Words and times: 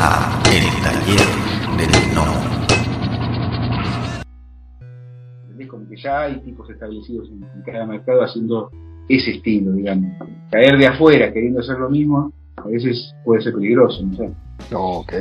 a 0.00 0.40
El 0.52 0.64
Taller 0.82 1.26
del 1.76 2.14
No. 2.14 2.24
Como 5.68 5.88
que 5.88 5.96
ya 5.96 6.20
hay 6.20 6.40
tipos 6.40 6.70
establecidos 6.70 7.28
en, 7.28 7.42
en 7.42 7.62
cada 7.62 7.84
mercado 7.84 8.22
haciendo 8.22 8.70
ese 9.08 9.32
estilo, 9.32 9.72
digamos. 9.72 10.12
Caer 10.50 10.78
de 10.78 10.86
afuera 10.86 11.32
queriendo 11.32 11.60
hacer 11.60 11.78
lo 11.78 11.90
mismo, 11.90 12.32
a 12.56 12.68
veces 12.68 13.12
puede 13.24 13.42
ser 13.42 13.54
peligroso, 13.54 14.02
no 14.04 14.16
sé. 14.16 14.30
Ok, 14.72 15.12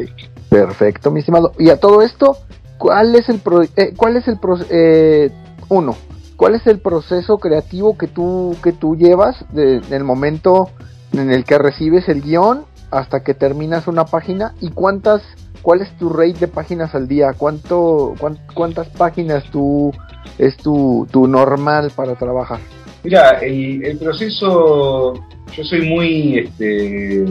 perfecto, 0.49 1.11
mi 1.11 1.19
estimado. 1.19 1.51
Y 1.57 1.69
a 1.69 1.79
todo 1.79 2.01
esto, 2.01 2.37
¿cuál 2.77 3.15
es 3.15 3.27
el 3.29 3.39
pro 3.39 3.63
eh, 3.63 3.93
cuál 3.95 4.15
es 4.15 4.27
el 4.27 4.37
pro 4.39 4.57
eh, 4.69 5.31
uno? 5.69 5.95
¿Cuál 6.35 6.53
es 6.53 6.67
el 6.67 6.79
proceso 6.79 7.39
creativo 7.39 7.97
que 7.97 8.07
tú 8.07 8.55
que 8.63 8.73
tú 8.73 8.95
llevas 8.95 9.43
de, 9.53 9.79
del 9.81 10.03
momento 10.03 10.69
en 11.13 11.31
el 11.31 11.45
que 11.45 11.57
recibes 11.57 12.07
el 12.09 12.21
guion 12.21 12.65
hasta 12.91 13.23
que 13.23 13.33
terminas 13.33 13.87
una 13.87 14.05
página 14.05 14.53
y 14.61 14.69
cuántas 14.69 15.21
cuál 15.61 15.81
es 15.81 15.91
tu 15.97 16.09
rate 16.09 16.39
de 16.39 16.47
páginas 16.47 16.95
al 16.95 17.07
día? 17.07 17.33
¿Cuánto 17.37 18.13
cuán, 18.19 18.37
cuántas 18.53 18.87
páginas 18.89 19.43
tú 19.51 19.91
es 20.37 20.55
tu, 20.57 21.07
tu 21.11 21.27
normal 21.27 21.91
para 21.95 22.15
trabajar? 22.15 22.59
Mira, 23.03 23.39
el, 23.39 23.83
el, 23.83 23.97
proceso, 23.97 25.13
yo 25.55 25.63
soy 25.63 25.81
muy, 25.87 26.39
este, 26.39 27.25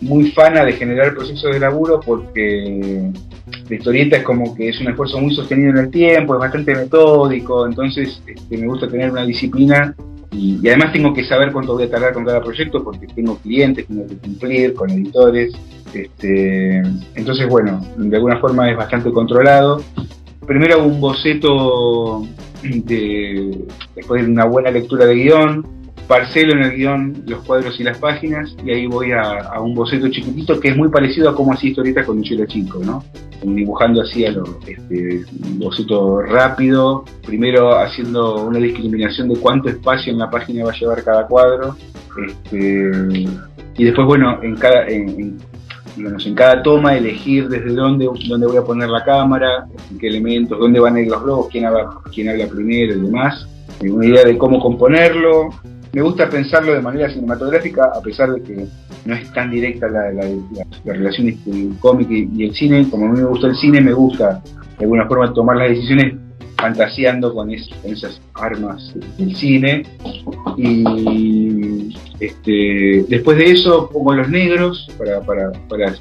muy 0.00 0.30
fana 0.30 0.64
de 0.64 0.72
generar 0.72 1.14
procesos 1.14 1.52
de 1.52 1.60
laburo 1.60 2.00
porque 2.00 3.10
la 3.68 3.76
historieta 3.76 4.16
es 4.16 4.22
como 4.22 4.54
que 4.54 4.68
es 4.68 4.80
un 4.80 4.88
esfuerzo 4.88 5.20
muy 5.20 5.34
sostenido 5.34 5.70
en 5.70 5.78
el 5.78 5.90
tiempo, 5.90 6.34
es 6.34 6.40
bastante 6.40 6.74
metódico, 6.74 7.66
entonces 7.66 8.22
este, 8.26 8.56
me 8.56 8.66
gusta 8.66 8.88
tener 8.88 9.10
una 9.10 9.24
disciplina 9.24 9.94
y, 10.40 10.66
además 10.68 10.92
tengo 10.92 11.12
que 11.12 11.24
saber 11.24 11.52
cuánto 11.52 11.74
voy 11.74 11.84
a 11.84 11.90
tardar 11.90 12.14
con 12.14 12.24
cada 12.24 12.42
proyecto 12.42 12.82
porque 12.82 13.06
tengo 13.08 13.36
clientes, 13.38 13.86
tengo 13.86 14.06
que 14.06 14.16
cumplir 14.16 14.74
con 14.74 14.88
editores, 14.90 15.52
este, 15.92 16.78
entonces 17.14 17.46
bueno, 17.48 17.84
de 17.96 18.16
alguna 18.16 18.38
forma 18.38 18.70
es 18.70 18.76
bastante 18.76 19.12
controlado. 19.12 19.82
Primero 20.46 20.76
hago 20.76 20.86
un 20.86 21.00
boceto 21.00 22.26
de, 22.62 23.66
después 23.94 24.24
de 24.24 24.30
una 24.30 24.46
buena 24.46 24.70
lectura 24.70 25.04
de 25.04 25.14
guion, 25.14 25.66
parcelo 26.10 26.54
en 26.54 26.62
el 26.64 26.72
guion 26.72 27.22
los 27.24 27.44
cuadros 27.44 27.78
y 27.78 27.84
las 27.84 27.96
páginas 27.98 28.52
y 28.64 28.70
ahí 28.72 28.86
voy 28.88 29.12
a, 29.12 29.60
un 29.60 29.76
boceto 29.76 30.08
chiquitito 30.08 30.58
que 30.58 30.70
es 30.70 30.76
muy 30.76 30.88
parecido 30.88 31.30
a 31.30 31.36
cómo 31.36 31.52
hacía 31.52 31.70
historieta 31.70 32.04
cuando 32.04 32.24
yo 32.24 32.34
era 32.34 32.48
chico, 32.48 32.80
¿no? 32.84 33.04
Dibujando 33.44 34.02
así 34.02 34.26
a 34.26 34.32
lo, 34.32 34.58
este, 34.66 35.24
boceto 35.54 36.20
rápido, 36.20 37.04
primero 37.24 37.78
haciendo 37.78 38.44
una 38.44 38.58
discriminación 38.58 39.28
de 39.28 39.38
cuánto 39.38 39.68
espacio 39.68 40.12
en 40.12 40.18
la 40.18 40.28
página 40.28 40.64
va 40.64 40.72
a 40.72 40.74
llevar 40.74 41.04
cada 41.04 41.28
cuadro, 41.28 41.76
este, 42.26 42.90
y 43.78 43.84
después, 43.84 44.04
bueno, 44.04 44.42
en 44.42 44.56
cada, 44.56 44.88
en, 44.88 45.38
en, 45.96 46.20
en 46.26 46.34
cada 46.34 46.60
toma 46.60 46.96
elegir 46.96 47.48
desde 47.48 47.72
dónde, 47.72 48.08
dónde 48.28 48.48
voy 48.48 48.56
a 48.56 48.64
poner 48.64 48.88
la 48.88 49.04
cámara, 49.04 49.68
en 49.88 49.98
qué 49.98 50.08
elementos, 50.08 50.58
dónde 50.58 50.80
van 50.80 50.96
a 50.96 51.00
ir 51.02 51.08
los 51.08 51.22
globos, 51.22 51.46
quién 51.52 51.66
habla, 51.66 51.88
quién 52.12 52.28
habla 52.28 52.48
primero 52.48 52.96
y 52.96 53.00
demás, 53.00 53.46
una 53.80 54.04
idea 54.04 54.24
de 54.24 54.36
cómo 54.36 54.58
componerlo. 54.58 55.50
Me 55.92 56.02
gusta 56.02 56.28
pensarlo 56.28 56.72
de 56.72 56.80
manera 56.80 57.10
cinematográfica, 57.10 57.90
a 57.94 58.00
pesar 58.00 58.32
de 58.32 58.42
que 58.42 58.66
no 59.04 59.14
es 59.14 59.32
tan 59.32 59.50
directa 59.50 59.88
la, 59.88 60.12
la, 60.12 60.22
la, 60.24 60.66
la 60.84 60.92
relación 60.92 61.28
entre 61.28 61.52
el 61.52 61.76
cómic 61.80 62.08
y, 62.10 62.44
el 62.44 62.54
cine. 62.54 62.88
Como 62.88 63.06
a 63.06 63.08
mí 63.08 63.18
me 63.18 63.24
gusta 63.24 63.48
el 63.48 63.56
cine, 63.56 63.80
me 63.80 63.92
gusta 63.92 64.42
de 64.78 64.84
alguna 64.84 65.06
forma 65.06 65.32
tomar 65.32 65.56
las 65.56 65.70
decisiones 65.70 66.14
fantaseando 66.60 67.34
con, 67.34 67.50
es, 67.50 67.68
con 67.82 67.92
esas 67.92 68.20
armas 68.34 68.94
del 69.18 69.34
cine. 69.34 69.82
Y 70.56 71.94
este, 72.20 73.04
después 73.08 73.38
de 73.38 73.50
eso 73.50 73.90
pongo 73.92 74.14
los 74.14 74.28
negros 74.28 74.88
para, 74.96 75.20
para, 75.22 75.50
para 75.68 75.94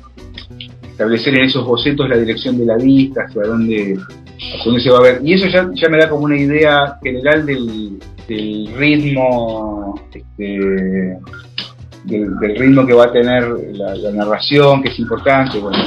establecer 0.99 1.35
en 1.35 1.45
esos 1.45 1.65
bocetos 1.65 2.09
la 2.09 2.17
dirección 2.17 2.57
de 2.57 2.65
la 2.65 2.75
vista, 2.75 3.23
hacia 3.23 3.43
dónde, 3.43 3.97
hacia 4.39 4.63
dónde 4.65 4.81
se 4.81 4.89
va 4.89 4.99
a 4.99 5.03
ver. 5.03 5.21
Y 5.23 5.33
eso 5.33 5.47
ya, 5.47 5.69
ya 5.73 5.89
me 5.89 5.97
da 5.97 6.09
como 6.09 6.25
una 6.25 6.37
idea 6.37 6.97
general 7.03 7.45
del, 7.45 7.99
del 8.27 8.73
ritmo, 8.75 10.01
este, 10.13 10.51
del, 12.05 12.39
del, 12.39 12.55
ritmo 12.55 12.85
que 12.85 12.93
va 12.93 13.05
a 13.05 13.11
tener 13.11 13.43
la, 13.73 13.95
la, 13.95 14.11
narración, 14.11 14.81
que 14.81 14.89
es 14.89 14.99
importante, 14.99 15.59
bueno, 15.59 15.77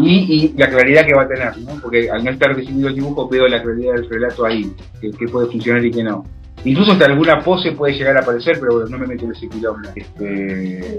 y, 0.00 0.52
y, 0.54 0.58
la 0.58 0.68
claridad 0.68 1.06
que 1.06 1.14
va 1.14 1.22
a 1.22 1.28
tener, 1.28 1.58
¿no? 1.58 1.80
porque 1.80 2.10
al 2.10 2.22
no 2.22 2.30
estar 2.30 2.54
definido 2.54 2.88
el 2.88 2.94
dibujo 2.94 3.28
veo 3.28 3.48
la 3.48 3.62
claridad 3.62 3.94
del 3.94 4.08
relato 4.08 4.44
ahí, 4.44 4.70
que, 5.00 5.10
que 5.10 5.28
puede 5.28 5.48
funcionar 5.48 5.84
y 5.84 5.90
que 5.90 6.04
no. 6.04 6.24
Incluso 6.64 6.92
hasta 6.92 7.06
alguna 7.06 7.40
pose 7.42 7.72
puede 7.72 7.94
llegar 7.94 8.16
a 8.16 8.20
aparecer, 8.20 8.58
pero 8.58 8.74
bueno, 8.74 8.88
no 8.90 8.98
me 8.98 9.06
meto 9.06 9.24
en 9.24 9.32
ese 9.32 9.48
quilombo. 9.48 9.88
Este... 9.94 10.98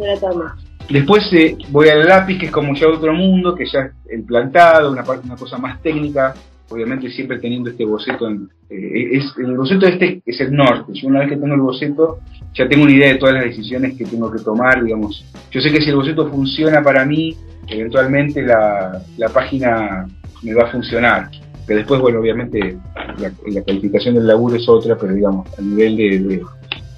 Después 0.89 1.27
eh, 1.33 1.57
voy 1.69 1.89
al 1.89 2.07
lápiz, 2.07 2.39
que 2.39 2.45
es 2.45 2.51
como 2.51 2.73
ya 2.73 2.87
otro 2.87 3.13
mundo, 3.13 3.53
que 3.53 3.65
ya 3.65 3.79
es 3.81 3.91
el 4.09 4.23
plantado, 4.23 4.89
una, 4.89 5.03
parte, 5.03 5.27
una 5.27 5.35
cosa 5.35 5.57
más 5.57 5.81
técnica, 5.81 6.33
obviamente 6.69 7.09
siempre 7.09 7.39
teniendo 7.39 7.69
este 7.69 7.85
boceto. 7.85 8.27
En, 8.27 8.49
eh, 8.69 9.17
es, 9.17 9.33
el 9.37 9.55
boceto 9.55 9.87
este 9.87 10.21
es 10.25 10.39
el 10.41 10.53
norte. 10.53 10.93
Una 11.03 11.19
vez 11.19 11.29
que 11.29 11.37
tengo 11.37 11.55
el 11.55 11.61
boceto, 11.61 12.19
ya 12.53 12.67
tengo 12.67 12.83
una 12.83 12.93
idea 12.93 13.13
de 13.13 13.19
todas 13.19 13.35
las 13.35 13.45
decisiones 13.45 13.97
que 13.97 14.05
tengo 14.05 14.31
que 14.31 14.39
tomar, 14.39 14.83
digamos. 14.83 15.25
Yo 15.51 15.61
sé 15.61 15.71
que 15.71 15.81
si 15.81 15.89
el 15.89 15.95
boceto 15.95 16.29
funciona 16.29 16.81
para 16.81 17.05
mí, 17.05 17.35
eventualmente 17.67 18.41
la, 18.41 19.01
la 19.17 19.29
página 19.29 20.07
me 20.43 20.53
va 20.53 20.63
a 20.63 20.71
funcionar. 20.71 21.29
Que 21.67 21.75
después, 21.75 21.99
bueno, 21.99 22.19
obviamente 22.19 22.77
la, 23.17 23.31
la, 23.45 23.61
calificación 23.63 24.15
del 24.15 24.27
laburo 24.27 24.55
es 24.55 24.67
otra, 24.69 24.97
pero 24.97 25.13
digamos, 25.13 25.47
a 25.59 25.61
nivel 25.61 25.97
de, 25.97 26.19
de, 26.19 26.41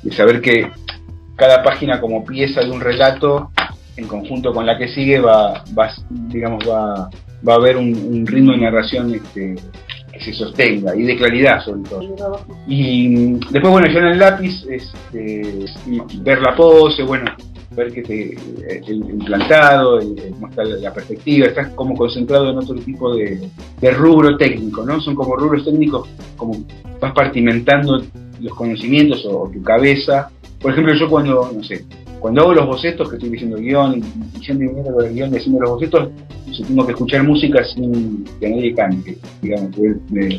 de 0.03 0.11
saber 0.11 0.41
que 0.41 0.69
cada 1.35 1.63
página 1.63 1.99
como 1.99 2.23
pieza 2.23 2.61
de 2.61 2.69
un 2.69 2.81
relato 2.81 3.49
en 3.95 4.07
conjunto 4.07 4.53
con 4.53 4.65
la 4.65 4.77
que 4.77 4.89
sigue 4.89 5.19
va, 5.19 5.63
va 5.77 5.89
digamos, 6.09 6.63
va, 6.67 7.09
va 7.47 7.53
a 7.53 7.57
haber 7.57 7.77
un, 7.77 8.25
ritmo 8.25 8.51
de 8.51 8.59
narración 8.59 9.13
este, 9.13 9.55
que 10.11 10.19
se 10.19 10.33
sostenga 10.33 10.95
y 10.95 11.03
de 11.03 11.17
claridad 11.17 11.63
sobre 11.63 11.89
todo. 11.89 12.45
Y 12.67 13.33
después, 13.51 13.71
bueno, 13.71 13.87
yo 13.87 13.99
en 13.99 14.05
el 14.05 14.19
lápiz, 14.19 14.65
este, 14.69 15.65
ver 16.21 16.41
la 16.41 16.55
pose, 16.55 17.03
bueno, 17.03 17.31
ver 17.75 17.93
que 17.93 18.01
te, 18.01 18.23
el, 18.33 19.03
el 19.03 19.21
el, 19.21 20.81
la 20.81 20.93
perspectiva, 20.93 21.47
estás 21.47 21.69
como 21.69 21.95
concentrado 21.95 22.49
en 22.49 22.57
otro 22.57 22.75
tipo 22.75 23.15
de, 23.15 23.49
rubro 23.93 24.37
técnico, 24.37 24.85
¿no? 24.85 24.99
Son 25.01 25.15
como 25.15 25.35
rubros 25.35 25.65
técnicos, 25.65 26.07
como 26.35 26.63
vas 26.99 27.13
partimentando 27.13 28.01
los 28.39 28.53
conocimientos 28.55 29.25
o 29.25 29.49
tu 29.53 29.61
cabeza. 29.61 30.31
Por 30.59 30.71
ejemplo, 30.71 30.93
yo 30.93 31.09
cuando, 31.09 31.51
no 31.53 31.63
sé, 31.63 31.85
cuando 32.19 32.41
hago 32.41 32.53
los 32.53 32.67
bocetos, 32.67 33.09
que 33.09 33.15
estoy 33.15 33.29
diciendo 33.29 33.57
guion, 33.57 33.99
y 33.99 34.39
yendo 34.45 34.63
y 34.63 34.93
con 34.93 35.05
el 35.05 35.13
guion, 35.13 35.35
haciendo 35.35 35.61
los 35.61 35.71
bocetos, 35.71 36.09
tengo 36.67 36.85
que 36.85 36.91
escuchar 36.91 37.23
música 37.23 37.63
sin 37.73 38.25
que 38.39 38.49
nadie 38.49 38.73
cante, 38.73 39.17
digamos, 39.41 39.71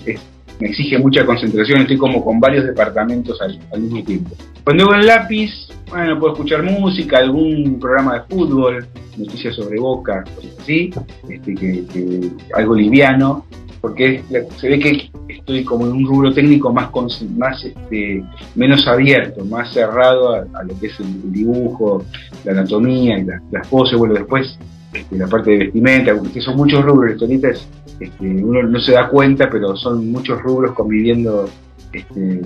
es, 0.07 0.21
me, 0.61 0.69
exige 0.69 0.99
mucha 0.99 1.25
concentración, 1.25 1.83
estoy 1.83 1.97
como 1.97 2.25
con 2.25 2.41
varios 2.41 2.65
departamentos 2.65 3.41
al, 3.41 3.81
mismo 3.81 4.03
tiempo. 4.05 4.37
Cuando 4.65 4.85
hago 4.85 4.95
el 4.95 5.07
lápiz, 5.07 5.51
bueno, 5.89 6.19
puedo 6.19 6.35
escuchar 6.35 6.63
música, 6.63 7.19
algún 7.19 7.79
programa 7.81 8.15
de 8.15 8.21
fútbol, 8.35 8.87
noticias 9.17 9.57
sobre 9.57 9.79
Boca, 9.79 10.25
cosas 10.35 10.53
así, 10.61 10.91
este, 11.29 11.55
que, 11.55 11.87
que, 11.87 12.31
algo 12.55 12.75
liviano, 12.75 13.45
porque 13.81 14.23
se 14.57 14.69
ve 14.69 14.79
que 14.79 15.11
estoy 15.29 15.65
como 15.65 15.87
en 15.87 15.93
un 15.93 16.07
rubro 16.07 16.33
técnico 16.33 16.73
más, 16.73 16.91
más 17.37 17.65
este, 17.65 18.23
menos 18.55 18.87
abierto, 18.87 19.45
más 19.45 19.73
cerrado 19.73 20.35
a, 20.35 20.63
lo 20.63 20.79
que 20.79 20.89
es 20.89 21.01
el 21.01 21.33
dibujo, 21.33 22.05
la 22.45 22.53
anatomía 22.53 23.19
y 23.19 23.25
la, 23.25 23.41
las 23.51 23.67
poses, 23.69 23.99
bueno, 23.99 24.15
después 24.15 24.59
este, 24.93 25.17
la 25.17 25.29
parte 25.29 25.53
de 25.53 25.59
vestimenta, 25.59 26.15
porque 26.17 26.41
son 26.41 26.57
muchos 26.57 26.85
rubros, 26.85 27.21
ahorita 27.21 27.49
es, 27.49 27.67
este, 28.01 28.25
uno 28.25 28.63
no 28.63 28.81
se 28.81 28.93
da 28.93 29.09
cuenta, 29.09 29.49
pero 29.51 29.77
son 29.77 30.11
muchos 30.11 30.41
rubros 30.43 30.73
conviviendo, 30.73 31.49
este, 31.93 32.41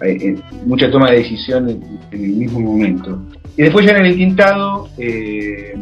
en, 0.00 0.42
mucha 0.66 0.90
toma 0.90 1.10
de 1.10 1.18
decisión 1.18 1.68
en, 1.68 1.82
el 2.12 2.20
mismo 2.20 2.60
momento. 2.60 3.20
Y 3.56 3.62
después 3.62 3.84
ya 3.84 3.98
en 3.98 4.06
el 4.06 4.14
tintado, 4.14 4.88
eh, 4.96 5.74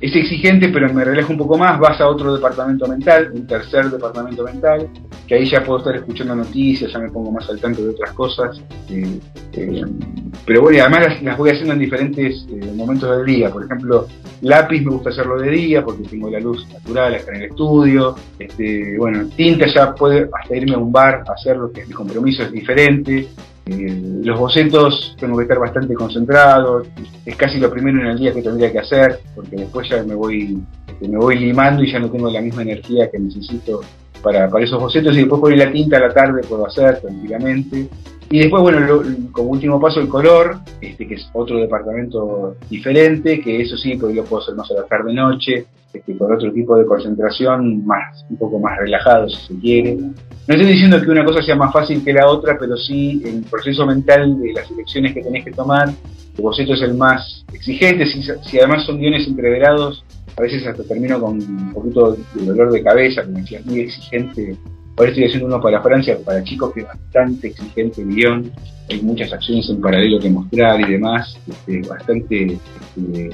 es 0.00 0.16
exigente, 0.16 0.68
pero 0.68 0.92
me 0.94 1.04
relaja 1.04 1.28
un 1.28 1.38
poco 1.38 1.58
más, 1.58 1.78
vas 1.78 2.00
a 2.00 2.08
otro 2.08 2.34
departamento 2.34 2.86
mental, 2.86 3.30
un 3.34 3.46
tercer 3.46 3.90
departamento 3.90 4.44
mental, 4.44 4.88
que 5.32 5.38
ahí 5.38 5.46
ya 5.46 5.64
puedo 5.64 5.78
estar 5.78 5.96
escuchando 5.96 6.34
noticias, 6.34 6.92
ya 6.92 6.98
me 6.98 7.08
pongo 7.08 7.32
más 7.32 7.48
al 7.48 7.58
tanto 7.58 7.82
de 7.82 7.88
otras 7.88 8.12
cosas. 8.12 8.60
Eh, 8.90 9.18
eh, 9.54 9.82
pero 10.44 10.60
bueno, 10.60 10.82
además 10.82 11.06
las, 11.06 11.22
las, 11.22 11.38
voy 11.38 11.48
haciendo 11.48 11.72
en 11.72 11.78
diferentes 11.78 12.46
eh, 12.50 12.70
momentos 12.74 13.16
del 13.16 13.24
día. 13.24 13.48
Por 13.48 13.64
ejemplo, 13.64 14.08
lápiz 14.42 14.82
me 14.82 14.90
gusta 14.90 15.08
hacerlo 15.08 15.40
de 15.40 15.48
día 15.48 15.82
porque 15.82 16.02
tengo 16.02 16.28
la 16.28 16.38
luz 16.38 16.68
natural 16.70 17.14
acá 17.14 17.30
en 17.30 17.36
el 17.36 17.48
estudio. 17.48 18.14
Este, 18.38 18.98
bueno, 18.98 19.26
tinta 19.34 19.64
ya 19.74 19.94
puede 19.94 20.28
hasta 20.38 20.54
irme 20.54 20.74
a 20.74 20.78
un 20.78 20.92
bar 20.92 21.24
a 21.26 21.32
hacerlo, 21.32 21.72
que 21.72 21.86
mi 21.86 21.94
compromiso 21.94 22.42
es 22.42 22.52
diferente. 22.52 23.26
Eh, 23.64 24.02
los 24.22 24.38
bocetos 24.38 25.16
tengo 25.18 25.38
que 25.38 25.44
estar 25.44 25.58
bastante 25.58 25.94
concentrado, 25.94 26.82
es 27.24 27.36
casi 27.36 27.58
lo 27.58 27.70
primero 27.70 28.00
en 28.00 28.06
el 28.08 28.18
día 28.18 28.34
que 28.34 28.42
tendría 28.42 28.70
que 28.70 28.80
hacer, 28.80 29.20
porque 29.34 29.56
después 29.56 29.88
ya 29.88 30.02
me 30.02 30.14
voy, 30.14 30.58
este, 30.88 31.08
me 31.08 31.16
voy 31.16 31.38
limando 31.38 31.82
y 31.82 31.90
ya 31.90 32.00
no 32.00 32.10
tengo 32.10 32.30
la 32.30 32.42
misma 32.42 32.62
energía 32.62 33.10
que 33.10 33.18
necesito 33.18 33.80
para, 34.22 34.48
para 34.48 34.64
esos 34.64 34.80
bocetos 34.80 35.14
y 35.14 35.20
después 35.20 35.40
por 35.40 35.56
la 35.56 35.70
tinta 35.70 35.96
a 35.96 36.00
la 36.00 36.14
tarde 36.14 36.42
puedo 36.48 36.66
hacer 36.66 37.00
tranquilamente. 37.00 37.88
Y 38.30 38.38
después, 38.38 38.62
bueno, 38.62 39.02
como 39.30 39.50
último 39.50 39.78
paso, 39.78 40.00
el 40.00 40.08
color, 40.08 40.56
este, 40.80 41.06
que 41.06 41.16
es 41.16 41.28
otro 41.34 41.58
departamento 41.58 42.56
diferente, 42.70 43.42
que 43.42 43.60
eso 43.60 43.76
sí, 43.76 43.96
porque 43.96 44.14
lo 44.14 44.24
puedo 44.24 44.42
hacer 44.42 44.54
más 44.54 44.70
a 44.70 44.74
la 44.74 44.84
tarde-noche, 44.84 45.66
este, 45.92 46.16
con 46.16 46.32
otro 46.32 46.50
tipo 46.50 46.74
de 46.78 46.86
concentración, 46.86 47.84
más 47.84 48.24
un 48.30 48.38
poco 48.38 48.58
más 48.58 48.78
relajado, 48.78 49.28
si 49.28 49.36
se 49.48 49.60
quiere. 49.60 49.96
No 49.96 50.54
estoy 50.54 50.64
diciendo 50.64 50.98
que 51.02 51.10
una 51.10 51.26
cosa 51.26 51.42
sea 51.42 51.56
más 51.56 51.74
fácil 51.74 52.02
que 52.02 52.14
la 52.14 52.26
otra, 52.26 52.56
pero 52.58 52.74
sí 52.78 53.22
el 53.22 53.42
proceso 53.42 53.84
mental 53.84 54.40
de 54.40 54.54
las 54.54 54.70
elecciones 54.70 55.12
que 55.12 55.22
tenés 55.22 55.44
que 55.44 55.52
tomar, 55.52 55.90
el 55.90 56.42
boceto 56.42 56.72
es 56.72 56.80
el 56.80 56.94
más 56.94 57.44
exigente, 57.52 58.06
si, 58.06 58.22
si 58.22 58.58
además 58.58 58.86
son 58.86 58.98
guiones 58.98 59.28
entreverados, 59.28 60.02
a 60.36 60.42
veces 60.42 60.66
hasta 60.66 60.82
termino 60.84 61.20
con 61.20 61.34
un 61.34 61.72
poquito 61.72 62.16
de 62.34 62.44
dolor 62.44 62.72
de 62.72 62.82
cabeza, 62.82 63.24
como 63.24 63.38
decía, 63.38 63.60
muy 63.64 63.80
exigente 63.80 64.56
Ahora 64.96 65.08
estoy 65.08 65.24
haciendo 65.24 65.46
uno 65.46 65.60
para 65.60 65.80
Francia, 65.80 66.18
para 66.22 66.44
chicos, 66.44 66.72
que 66.74 66.80
es 66.80 66.86
bastante 66.86 67.48
exigente 67.48 68.02
el 68.02 68.08
guion. 68.08 68.52
Hay 68.90 69.00
muchas 69.00 69.32
acciones 69.32 69.68
en 69.70 69.80
paralelo 69.80 70.18
que 70.18 70.28
mostrar 70.28 70.80
y 70.80 70.92
demás. 70.92 71.34
Este, 71.48 71.80
bastante 71.88 72.58
este, 72.96 73.30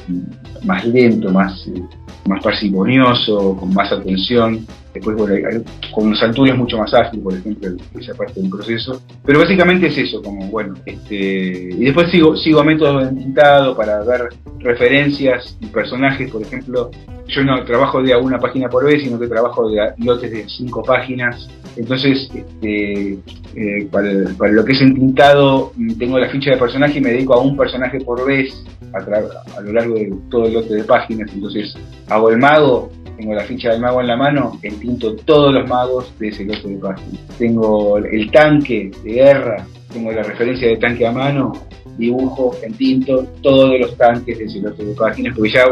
más 0.65 0.87
lento, 0.87 1.31
más, 1.31 1.67
eh, 1.67 1.83
más 2.27 2.45
parsimonioso, 2.45 3.56
con 3.56 3.75
más 3.75 3.91
atención. 3.91 4.65
Después, 4.99 5.17
bueno, 5.17 5.62
con 5.93 6.11
los 6.11 6.21
es 6.21 6.56
mucho 6.56 6.77
más 6.77 6.93
ágil, 6.93 7.21
por 7.21 7.33
ejemplo, 7.33 7.71
esa 8.00 8.15
parte 8.15 8.41
del 8.41 8.50
proceso. 8.50 9.00
Pero 9.25 9.39
básicamente 9.39 9.87
es 9.87 9.97
eso, 9.97 10.21
como, 10.21 10.49
bueno, 10.49 10.75
este, 10.85 11.15
y 11.15 11.85
después 11.85 12.11
sigo, 12.11 12.37
sigo 12.37 12.65
métodos 12.65 13.09
de 13.09 13.23
tintado 13.23 13.77
para 13.77 14.03
ver 14.03 14.31
referencias 14.59 15.56
y 15.61 15.67
personajes, 15.67 16.29
por 16.33 16.43
ejemplo, 16.43 16.91
yo 17.29 17.45
no 17.45 17.65
trabajo 17.65 18.03
de 18.03 18.17
una 18.17 18.41
página 18.41 18.69
por 18.69 18.85
vez, 18.85 19.05
sino 19.05 19.21
que 19.21 19.29
trabajo 19.29 19.71
de 19.71 19.93
lotes 19.99 20.33
de 20.33 20.49
cinco 20.49 20.83
páginas. 20.83 21.49
Entonces, 21.77 22.29
este, 22.35 23.19
eh, 23.55 23.89
para, 23.93 24.51
lo 24.51 24.65
que 24.65 24.73
es 24.73 24.81
entintado, 24.81 25.73
tengo 25.97 26.19
la 26.19 26.29
ficha 26.29 26.51
de 26.51 26.56
personaje 26.56 26.99
y 26.99 27.03
me 27.03 27.11
dedico 27.11 27.35
a 27.35 27.41
un 27.41 27.56
personaje 27.56 28.01
por 28.01 28.27
vez 28.27 28.53
a, 28.93 29.59
a 29.59 29.61
lo 29.61 29.73
largo 29.73 29.94
de 29.94 30.12
todo 30.29 30.47
el 30.47 30.55
lote 30.55 30.75
de 30.75 30.83
páginas. 30.83 31.31
Entonces, 31.33 31.73
hago 32.09 32.31
el 32.31 32.39
mago, 32.39 32.91
tengo 33.19 33.35
la 33.35 33.44
ficha 33.44 33.71
del 33.71 33.81
mago 33.81 34.01
en 34.01 34.06
la 34.06 34.17
mano, 34.17 34.59
entinto 34.88 35.17
todos 35.25 35.52
los 35.52 35.69
magos 35.69 36.12
de 36.19 36.29
ese 36.29 36.44
lote 36.44 36.69
de 36.69 36.76
páginas. 36.76 37.20
Tengo 37.38 37.99
el 37.99 38.31
tanque 38.31 38.90
de 39.05 39.12
guerra, 39.12 39.67
tengo 39.93 40.12
la 40.12 40.23
referencia 40.23 40.69
de 40.69 40.76
tanque 40.76 41.06
a 41.06 41.12
mano, 41.12 41.52
dibujo, 41.99 42.56
entinto 42.62 43.25
todos 43.43 43.79
los 43.79 43.96
tanques 43.96 44.38
de 44.38 44.44
ese 44.44 44.61
lote 44.61 44.85
de 44.85 44.94
páginas, 44.94 45.35
porque 45.37 45.50
ya 45.50 45.64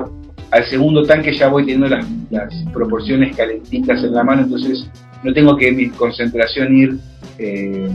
al 0.50 0.64
segundo 0.66 1.02
tanque 1.02 1.36
ya 1.36 1.48
voy 1.48 1.64
teniendo 1.64 1.88
las, 1.88 2.54
proporciones 2.72 3.34
calentitas 3.36 4.02
en 4.04 4.14
la 4.14 4.22
mano, 4.22 4.42
entonces 4.42 4.88
no 5.22 5.32
tengo 5.32 5.56
que 5.56 5.72
mi 5.72 5.88
concentración 5.90 6.76
ir 6.76 6.98
eh, 7.38 7.88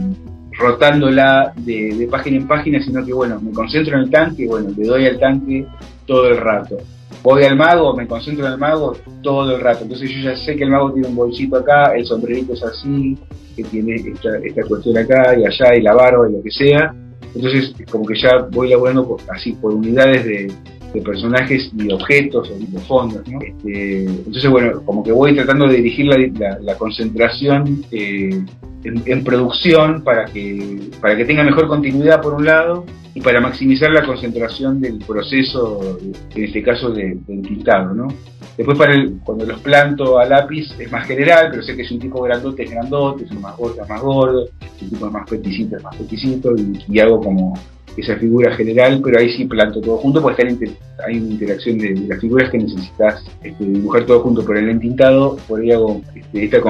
rotándola 0.58 1.52
de, 1.56 2.08
página 2.10 2.38
en 2.38 2.48
página, 2.48 2.82
sino 2.82 3.04
que 3.04 3.12
bueno, 3.12 3.40
me 3.40 3.52
concentro 3.52 3.96
en 3.96 4.04
el 4.04 4.10
tanque, 4.10 4.46
bueno, 4.46 4.70
le 4.76 4.84
doy 4.84 5.06
al 5.06 5.18
tanque 5.18 5.66
todo 6.06 6.28
el 6.28 6.36
rato. 6.38 6.78
Voy 7.22 7.44
al 7.44 7.56
mago, 7.56 7.94
me 7.94 8.06
concentro 8.06 8.46
en 8.46 8.52
el 8.52 8.58
mago 8.58 8.96
todo 9.22 9.54
el 9.54 9.60
rato. 9.60 9.84
Entonces 9.84 10.10
yo 10.10 10.30
ya 10.30 10.36
sé 10.36 10.56
que 10.56 10.64
el 10.64 10.70
mago 10.70 10.92
tiene 10.92 11.08
un 11.08 11.16
bolsito 11.16 11.56
acá, 11.56 11.94
el 11.94 12.04
sombrerito 12.04 12.52
es 12.54 12.62
así, 12.64 13.16
que 13.54 13.62
tiene 13.64 13.94
esta, 13.94 14.38
esta 14.38 14.62
cuestión 14.64 14.98
acá 14.98 15.38
y 15.38 15.44
allá 15.44 15.76
y 15.76 15.82
la 15.82 15.94
barba 15.94 16.28
y 16.28 16.32
lo 16.32 16.42
que 16.42 16.50
sea. 16.50 16.94
Entonces 17.34 17.74
como 17.90 18.04
que 18.04 18.20
ya 18.20 18.48
voy 18.50 18.70
laburando 18.70 19.16
así 19.28 19.52
por 19.52 19.72
unidades 19.72 20.24
de, 20.24 20.52
de 20.92 21.00
personajes 21.00 21.70
y 21.76 21.92
objetos 21.92 22.50
o 22.50 22.58
de 22.58 22.78
fondos. 22.80 23.26
¿no? 23.28 23.40
Este, 23.40 24.04
entonces, 24.04 24.50
bueno, 24.50 24.82
como 24.84 25.02
que 25.02 25.12
voy 25.12 25.34
tratando 25.34 25.66
de 25.66 25.76
dirigir 25.76 26.06
la, 26.06 26.74
concentración 26.76 27.84
eh, 27.90 28.44
en, 28.84 29.24
producción 29.24 30.02
para 30.02 30.24
que, 30.26 30.80
para 31.00 31.16
que 31.16 31.24
tenga 31.24 31.44
mejor 31.44 31.68
continuidad 31.68 32.20
por 32.20 32.34
un 32.34 32.44
lado 32.44 32.84
y 33.14 33.20
para 33.20 33.40
maximizar 33.40 33.90
la 33.90 34.04
concentración 34.04 34.80
del 34.80 34.98
proceso, 34.98 35.98
en 36.34 36.44
este 36.44 36.62
caso 36.62 36.90
de, 36.90 37.18
del 37.26 37.40
pintado. 37.42 37.94
¿no? 37.94 38.08
Después 38.56 38.76
para 38.76 38.94
el, 38.94 39.18
cuando 39.24 39.46
los 39.46 39.60
planto 39.60 40.18
a 40.18 40.26
lápiz 40.26 40.68
es 40.78 40.90
más 40.90 41.06
general, 41.06 41.48
pero 41.50 41.62
sé 41.62 41.74
que 41.74 41.82
es 41.82 41.90
un 41.90 41.98
tipo 41.98 42.22
grandote 42.22 42.64
es 42.64 42.70
grandote, 42.70 43.24
es 43.24 43.30
un 43.30 43.40
más 43.40 43.56
gordo 43.56 43.82
es 43.82 43.88
más 43.88 44.00
gordo, 44.00 44.48
un 44.82 44.90
tipo 44.90 45.10
más 45.10 45.28
peticito 45.28 45.76
es 45.76 45.82
más 45.82 45.96
peticito 45.96 46.54
y 46.88 46.98
hago 47.00 47.20
como 47.20 47.54
esa 47.96 48.16
figura 48.16 48.54
general, 48.54 49.00
pero 49.04 49.18
ahí 49.18 49.36
sí 49.36 49.44
planto 49.44 49.80
todo 49.80 49.98
junto, 49.98 50.22
porque 50.22 50.42
hay 50.42 51.18
una 51.18 51.32
interacción 51.32 51.78
de, 51.78 51.94
las 52.08 52.20
figuras 52.20 52.50
que 52.50 52.58
necesitas 52.58 53.24
este, 53.42 53.64
dibujar 53.64 54.06
todo 54.06 54.20
junto 54.20 54.44
por 54.44 54.56
el 54.56 54.68
entintado, 54.68 55.36
por 55.48 55.60
ahí 55.60 55.72
hago 55.72 56.00
este, 56.14 56.44
este 56.44 56.60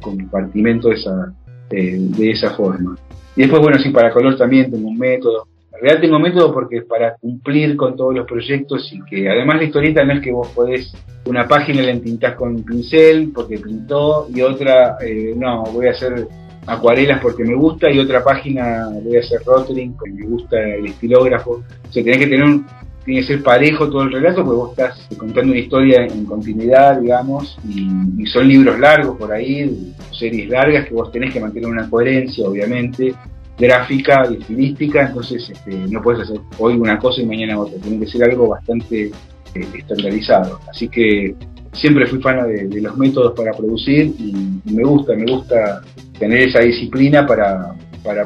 compartimento 0.00 0.88
de 0.88 0.94
esa, 0.94 1.32
eh, 1.70 1.96
de 1.98 2.30
esa 2.30 2.50
forma. 2.50 2.96
Y 3.34 3.42
después, 3.42 3.60
bueno, 3.62 3.78
sí, 3.78 3.90
para 3.90 4.12
color 4.12 4.36
también 4.36 4.70
tengo 4.70 4.88
un 4.88 4.98
método. 4.98 5.46
En 5.72 5.82
realidad 5.82 6.00
tengo 6.00 6.18
método 6.18 6.54
porque 6.54 6.82
para 6.82 7.16
cumplir 7.16 7.76
con 7.76 7.96
todos 7.96 8.14
los 8.14 8.26
proyectos 8.26 8.90
y 8.92 9.02
que 9.04 9.28
además 9.28 9.58
la 9.58 9.64
historieta 9.64 10.04
no 10.04 10.14
es 10.14 10.22
que 10.22 10.32
vos 10.32 10.48
podés, 10.48 10.90
una 11.26 11.46
página 11.46 11.82
la 11.82 11.90
entintás 11.90 12.34
con 12.34 12.62
pincel 12.62 13.30
porque 13.34 13.58
pintó 13.58 14.26
y 14.34 14.40
otra, 14.40 14.96
eh, 15.04 15.34
no, 15.36 15.64
voy 15.64 15.88
a 15.88 15.90
hacer 15.90 16.26
acuarelas 16.66 17.20
porque 17.22 17.44
me 17.44 17.54
gusta 17.54 17.90
y 17.90 17.98
otra 17.98 18.22
página 18.24 18.88
voy 19.02 19.16
a 19.16 19.20
hacer 19.20 19.40
rotring 19.44 19.94
porque 19.94 20.12
me 20.12 20.26
gusta 20.26 20.60
el 20.60 20.86
estilógrafo. 20.86 21.62
O 21.88 21.92
sea, 21.92 22.02
tenés 22.02 22.18
que 22.18 22.26
tener 22.26 22.44
un, 22.44 22.66
tiene 23.06 23.20
que 23.20 23.26
ser 23.28 23.42
parejo 23.42 23.88
todo 23.88 24.02
el 24.02 24.12
relato 24.12 24.44
porque 24.44 24.56
vos 24.56 24.70
estás 24.72 25.08
contando 25.16 25.52
una 25.52 25.60
historia 25.60 26.04
en 26.04 26.26
continuidad, 26.26 27.00
digamos, 27.00 27.56
y, 27.68 28.26
son 28.26 28.48
libros 28.48 28.78
largos 28.80 29.16
por 29.16 29.32
ahí, 29.32 29.94
series 30.10 30.48
largas 30.48 30.88
que 30.88 30.94
vos 30.94 31.12
tenés 31.12 31.32
que 31.32 31.40
mantener 31.40 31.70
una 31.70 31.88
coherencia, 31.88 32.44
obviamente, 32.44 33.14
gráfica 33.56 34.26
y 34.28 34.42
estilística, 34.42 35.06
entonces 35.06 35.48
este, 35.48 35.76
no 35.88 36.02
puedes 36.02 36.22
hacer 36.22 36.40
hoy 36.58 36.74
una 36.74 36.98
cosa 36.98 37.22
y 37.22 37.26
mañana 37.26 37.58
otra, 37.58 37.78
tiene 37.80 38.00
que 38.00 38.10
ser 38.10 38.24
algo 38.24 38.48
bastante 38.48 39.12
eh, 39.60 39.68
estandarizado. 39.78 40.60
Así 40.68 40.88
que 40.88 41.34
siempre 41.72 42.06
fui 42.06 42.20
fan 42.20 42.46
de, 42.48 42.80
los 42.80 42.96
métodos 42.96 43.34
para 43.34 43.52
producir 43.52 44.14
y, 44.18 44.60
me 44.70 44.82
gusta, 44.82 45.14
me 45.14 45.30
gusta 45.30 45.82
tener 46.18 46.48
esa 46.48 46.60
disciplina 46.60 47.26
para, 47.26 47.74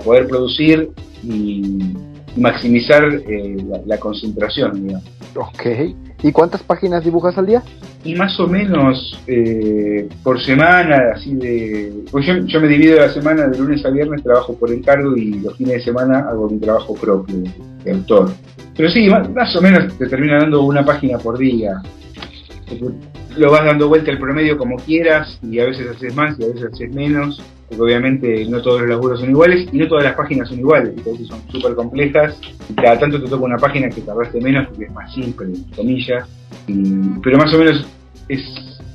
poder 0.05 0.27
producir 0.27 0.91
y, 1.23 1.95
maximizar 2.37 3.05
eh, 3.27 3.57
la, 3.87 3.99
concentración. 3.99 5.01
Ok. 5.35 5.95
¿Y 6.23 6.33
cuántas 6.33 6.63
páginas 6.63 7.05
dibujas 7.05 7.37
al 7.37 7.47
día? 7.47 7.63
Y 8.03 8.15
más 8.15 8.39
o 8.41 8.47
menos 8.47 9.21
eh, 9.27 10.09
por 10.23 10.43
semana, 10.43 11.13
así 11.15 11.35
de... 11.35 11.93
Pues 12.11 12.27
yo, 12.27 12.61
me 12.61 12.69
divido 12.69 12.99
la 12.99 13.13
semana 13.13 13.47
de 13.47 13.59
lunes 13.59 13.85
a 13.85 13.91
viernes, 13.91 14.23
trabajo 14.23 14.55
por 14.55 14.73
encargo 14.73 15.17
y 15.17 15.41
los 15.41 15.57
fines 15.57 15.75
de 15.75 15.83
semana 15.83 16.21
hago 16.21 16.49
mi 16.49 16.59
trabajo 16.59 16.95
propio 16.95 17.43
de 17.85 17.91
autor. 17.91 18.31
Pero 18.77 18.91
sí, 18.91 19.09
más, 19.09 19.55
o 19.55 19.61
menos 19.61 19.97
te 19.99 20.07
termina 20.07 20.39
dando 20.39 20.63
una 20.63 20.85
página 20.85 21.19
por 21.19 21.37
día 21.37 21.83
lo 23.37 23.51
vas 23.51 23.65
dando 23.65 23.89
vuelta 23.89 24.11
el 24.11 24.19
promedio 24.19 24.59
como 24.59 24.77
quieras 24.77 25.39
y 25.43 25.61
a 25.61 25.67
veces 25.67 25.89
haces 25.89 26.15
más 26.15 26.39
y 26.39 26.45
a 26.45 26.49
veces 26.49 26.65
haces 26.73 26.93
menos, 26.93 27.43
porque 27.71 27.83
obviamente 27.85 28.45
no 28.47 28.61
todos 28.61 28.81
los 28.81 28.91
laburos 28.91 29.21
son 29.21 29.31
iguales 29.31 29.69
y 29.73 29.79
no 29.79 29.87
todas 29.87 30.03
las 30.03 30.17
páginas 30.17 30.49
son 30.49 30.59
iguales, 30.59 30.93
entonces 30.97 31.29
son 31.29 31.41
súper 31.53 31.77
complejas 31.77 32.37
y 32.69 32.75
cada 32.75 32.99
tanto 32.99 33.23
te 33.23 33.31
toca 33.31 33.45
una 33.45 33.59
página 33.59 33.89
que 33.89 34.01
tardaste 34.01 34.41
menos 34.41 34.67
porque 34.67 34.87
es 34.87 34.93
más 34.93 35.15
simple, 35.15 35.47
entre 35.47 35.77
comillas, 35.77 36.29
pero 37.23 37.39
más 37.39 37.55
o 37.55 37.59
menos 37.59 37.87
es 38.29 38.41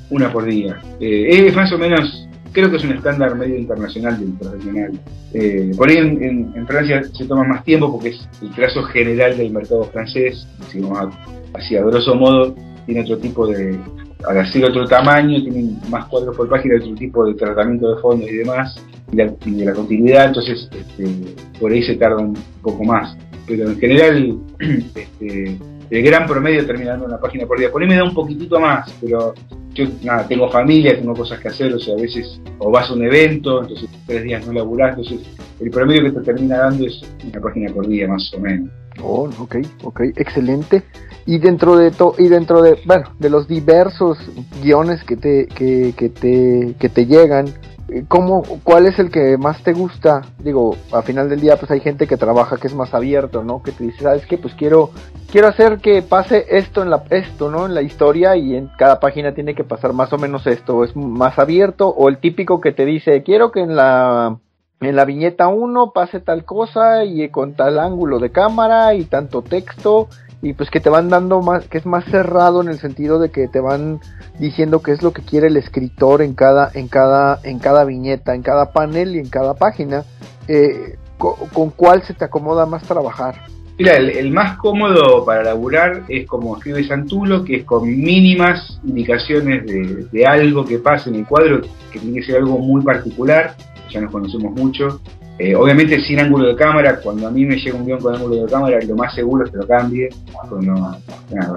una 0.10 0.30
por 0.32 0.44
día. 0.44 0.82
Eh, 1.00 1.48
es 1.48 1.56
más 1.56 1.72
o 1.72 1.78
menos, 1.78 2.28
creo 2.52 2.70
que 2.70 2.76
es 2.76 2.84
un 2.84 2.92
estándar 2.92 3.34
medio 3.36 3.58
internacional 3.58 4.20
del 4.20 4.34
profesional. 4.34 4.92
Eh, 5.34 5.72
por 5.78 5.90
ahí 5.90 5.96
en, 5.96 6.68
Francia 6.68 7.02
se 7.14 7.26
toma 7.26 7.46
más 7.46 7.64
tiempo 7.64 7.90
porque 7.90 8.10
es 8.10 8.30
el 8.42 8.50
trazo 8.52 8.84
general 8.84 9.38
del 9.38 9.54
mercado 9.54 9.86
francés, 9.86 10.46
si 10.70 10.82
vamos 10.82 11.16
así 11.54 11.78
a 11.78 11.82
grosso 11.82 12.14
modo, 12.14 12.54
tiene 12.86 13.04
otro 13.04 13.18
tipo 13.20 13.48
de, 13.48 13.80
al 14.28 14.38
hacer 14.40 14.66
otro 14.66 14.86
tamaño, 14.86 15.42
tienen 15.42 15.80
más 15.90 16.06
cuadros 16.06 16.36
por 16.36 16.50
página, 16.50 16.76
otro 16.78 16.96
tipo 16.96 17.26
de 17.26 17.34
tratamiento 17.36 17.96
de 17.96 18.02
fondo 18.02 18.28
y 18.28 18.36
demás, 18.36 18.76
y, 19.12 19.16
de 19.18 19.66
la 19.66 19.74
continuidad, 19.74 20.28
entonces 20.28 20.70
este, 20.72 21.36
por 21.60 21.72
ahí 21.72 21.84
se 21.84 21.96
tarda 21.96 22.18
un 22.18 22.38
poco 22.62 22.84
más. 22.84 23.18
Pero 23.48 23.70
en 23.70 23.80
general, 23.80 24.38
este, 24.96 25.58
el 25.90 26.04
gran 26.04 26.28
promedio 26.28 26.66
termina 26.66 26.92
dando 26.92 27.06
una 27.06 27.20
página 27.20 27.46
por 27.46 27.60
día. 27.60 27.72
Por 27.72 27.82
ahí 27.82 27.88
me 27.88 27.96
da 27.96 28.04
un 28.04 28.14
poquitito 28.14 28.60
más, 28.60 28.92
pero 29.00 29.34
yo 29.74 29.86
nada, 30.04 30.28
tengo 30.28 30.50
familia, 30.50 30.98
tengo 30.98 31.14
cosas 31.14 31.40
que 31.40 31.50
hacer, 31.50 31.74
o 31.74 31.80
sea, 31.80 31.96
a 31.96 32.02
veces 32.02 32.40
o 32.60 32.72
vas 32.72 32.90
a 32.90 32.94
un 32.94 33.04
evento, 33.04 33.62
entonces 33.62 33.90
tres 34.08 34.24
días 34.24 34.46
no 34.48 34.54
laburás, 34.54 34.98
entonces 34.98 35.28
el 35.60 35.70
promedio 35.70 36.04
que 36.04 36.12
te 36.12 36.22
termina 36.22 36.58
dando 36.58 36.86
es 36.86 37.02
una 37.24 37.42
página 37.42 37.74
por 37.74 37.88
día 37.88 38.08
más 38.08 38.34
o 38.34 38.40
menos. 38.40 38.70
Oh, 39.02 39.30
ok, 39.40 39.58
ok, 39.84 40.02
excelente. 40.16 40.84
Y 41.26 41.40
dentro 41.40 41.76
de 41.76 41.92
to 41.92 42.16
y 42.18 42.28
dentro 42.28 42.62
de, 42.62 42.80
bueno, 42.86 43.10
de 43.20 43.30
los 43.30 43.48
diversos 43.48 44.18
guiones 44.62 45.04
que 45.04 45.18
te, 45.18 45.48
que, 45.48 45.94
te, 46.10 46.76
que 46.80 46.90
te 46.90 47.06
llegan, 47.08 47.48
eh, 47.90 48.06
¿cómo, 48.08 48.44
¿cuál 48.64 48.86
es 48.86 49.00
el 49.00 49.10
que 49.10 49.38
más 49.38 49.64
te 49.64 49.74
gusta? 49.74 50.22
Digo, 50.40 50.76
al 50.92 51.04
final 51.04 51.30
del 51.30 51.42
día 51.42 51.58
pues 51.58 51.72
hay 51.72 51.80
gente 51.80 52.08
que 52.08 52.18
trabaja 52.18 52.58
que 52.58 52.68
es 52.68 52.76
más 52.76 52.94
abierto, 52.94 53.44
¿no? 53.44 53.64
Que 53.64 53.72
te 53.72 53.84
dice, 53.84 54.04
¿sabes 54.04 54.26
qué? 54.28 54.38
Pues 54.38 54.54
quiero, 54.54 54.92
quiero 55.32 55.48
hacer 55.48 55.80
que 55.80 56.04
pase 56.04 56.46
esto 56.50 56.84
en 56.84 56.90
la, 56.90 57.04
esto, 57.10 57.50
¿no? 57.50 57.66
En 57.66 57.74
la 57.74 57.82
historia 57.82 58.36
y 58.36 58.56
en 58.56 58.70
cada 58.78 59.00
página 59.00 59.34
tiene 59.34 59.56
que 59.56 59.64
pasar 59.64 59.94
más 59.94 60.14
o 60.14 60.18
menos 60.18 60.46
esto, 60.46 60.84
es 60.84 60.96
más 60.96 61.40
abierto, 61.40 61.90
o 61.90 62.08
el 62.10 62.20
típico 62.20 62.62
que 62.62 62.72
te 62.72 62.86
dice, 62.86 63.24
quiero 63.24 63.52
que 63.52 63.62
en 63.62 63.76
la 63.76 64.38
en 64.82 64.96
la 64.96 65.06
viñeta 65.06 65.48
1 65.48 65.92
pase 65.94 66.20
tal 66.20 66.44
cosa 66.44 67.06
y 67.06 67.30
con 67.30 67.54
tal 67.56 67.80
ángulo 67.80 68.20
de 68.20 68.32
cámara 68.32 68.94
y 68.94 69.06
tanto 69.06 69.42
texto 69.42 70.10
y 70.42 70.54
pues 70.54 70.70
que 70.70 70.80
te 70.80 70.90
van 70.90 71.10
dando 71.10 71.42
más, 71.42 71.68
que 71.68 71.78
es 71.78 71.86
más 71.86 72.06
cerrado 72.06 72.62
en 72.62 72.70
el 72.70 72.78
sentido 72.80 73.20
de 73.20 73.30
que 73.32 73.48
te 73.48 73.60
van 73.60 74.00
diciendo 74.40 74.82
qué 74.82 74.92
es 74.92 75.02
lo 75.02 75.14
que 75.14 75.24
quiere 75.24 75.48
el 75.48 75.58
escritor 75.58 76.22
en 76.22 76.34
cada, 76.34 76.70
en 76.74 76.88
cada, 76.88 77.40
en 77.44 77.60
cada 77.60 77.84
viñeta, 77.86 78.36
en 78.36 78.42
cada 78.42 78.72
panel 78.72 79.16
y 79.16 79.20
en 79.20 79.30
cada 79.30 79.56
página, 79.56 80.04
eh, 80.48 80.98
con, 81.18 81.70
cuál 81.72 82.04
se 82.04 82.14
te 82.14 82.26
acomoda 82.26 82.66
más 82.66 82.84
trabajar. 82.84 83.42
Mira, 83.78 83.98
el, 83.98 84.32
más 84.32 84.58
cómodo 84.58 85.26
para 85.26 85.44
laburar 85.44 86.04
es 86.08 86.26
como 86.28 86.56
escribe 86.56 86.86
Santulo, 86.86 87.44
que 87.44 87.58
es 87.58 87.64
con 87.66 87.86
mínimas 87.86 88.80
indicaciones 88.86 89.66
de, 89.66 90.08
de 90.12 90.26
algo 90.26 90.64
que 90.64 90.80
pasa 90.80 91.10
en 91.10 91.16
el 91.16 91.26
cuadro, 91.26 91.62
que 91.92 92.00
tiene 92.00 92.20
que 92.20 92.26
ser 92.26 92.38
algo 92.38 92.58
muy 92.58 92.82
particular, 92.84 93.56
ya 93.90 94.00
nos 94.00 94.12
conocemos 94.12 94.54
mucho, 94.54 95.02
eh, 95.38 95.54
obviamente 95.54 96.00
sin 96.02 96.20
ángulo 96.20 96.48
de 96.48 96.56
cámara, 96.56 97.00
cuando 97.02 97.28
a 97.28 97.32
mí 97.32 97.46
me 97.46 97.58
llega 97.58 97.78
un 97.78 97.86
guion 97.86 98.00
con 98.00 98.16
ángulo 98.16 98.46
de 98.46 98.52
cámara, 98.52 98.80
lo 98.88 98.96
más 98.96 99.14
seguro 99.14 99.44
es 99.44 99.52
que 99.52 99.58
lo 99.58 99.68
cambie. 99.68 100.10
Cuando, 100.50 100.98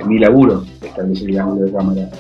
es 0.00 0.06
mi 0.06 0.18
laburo 0.18 0.64
establecer 0.82 1.30
el 1.30 1.38
ángulo 1.38 1.66
de 1.66 1.72
cámara. 1.72 2.10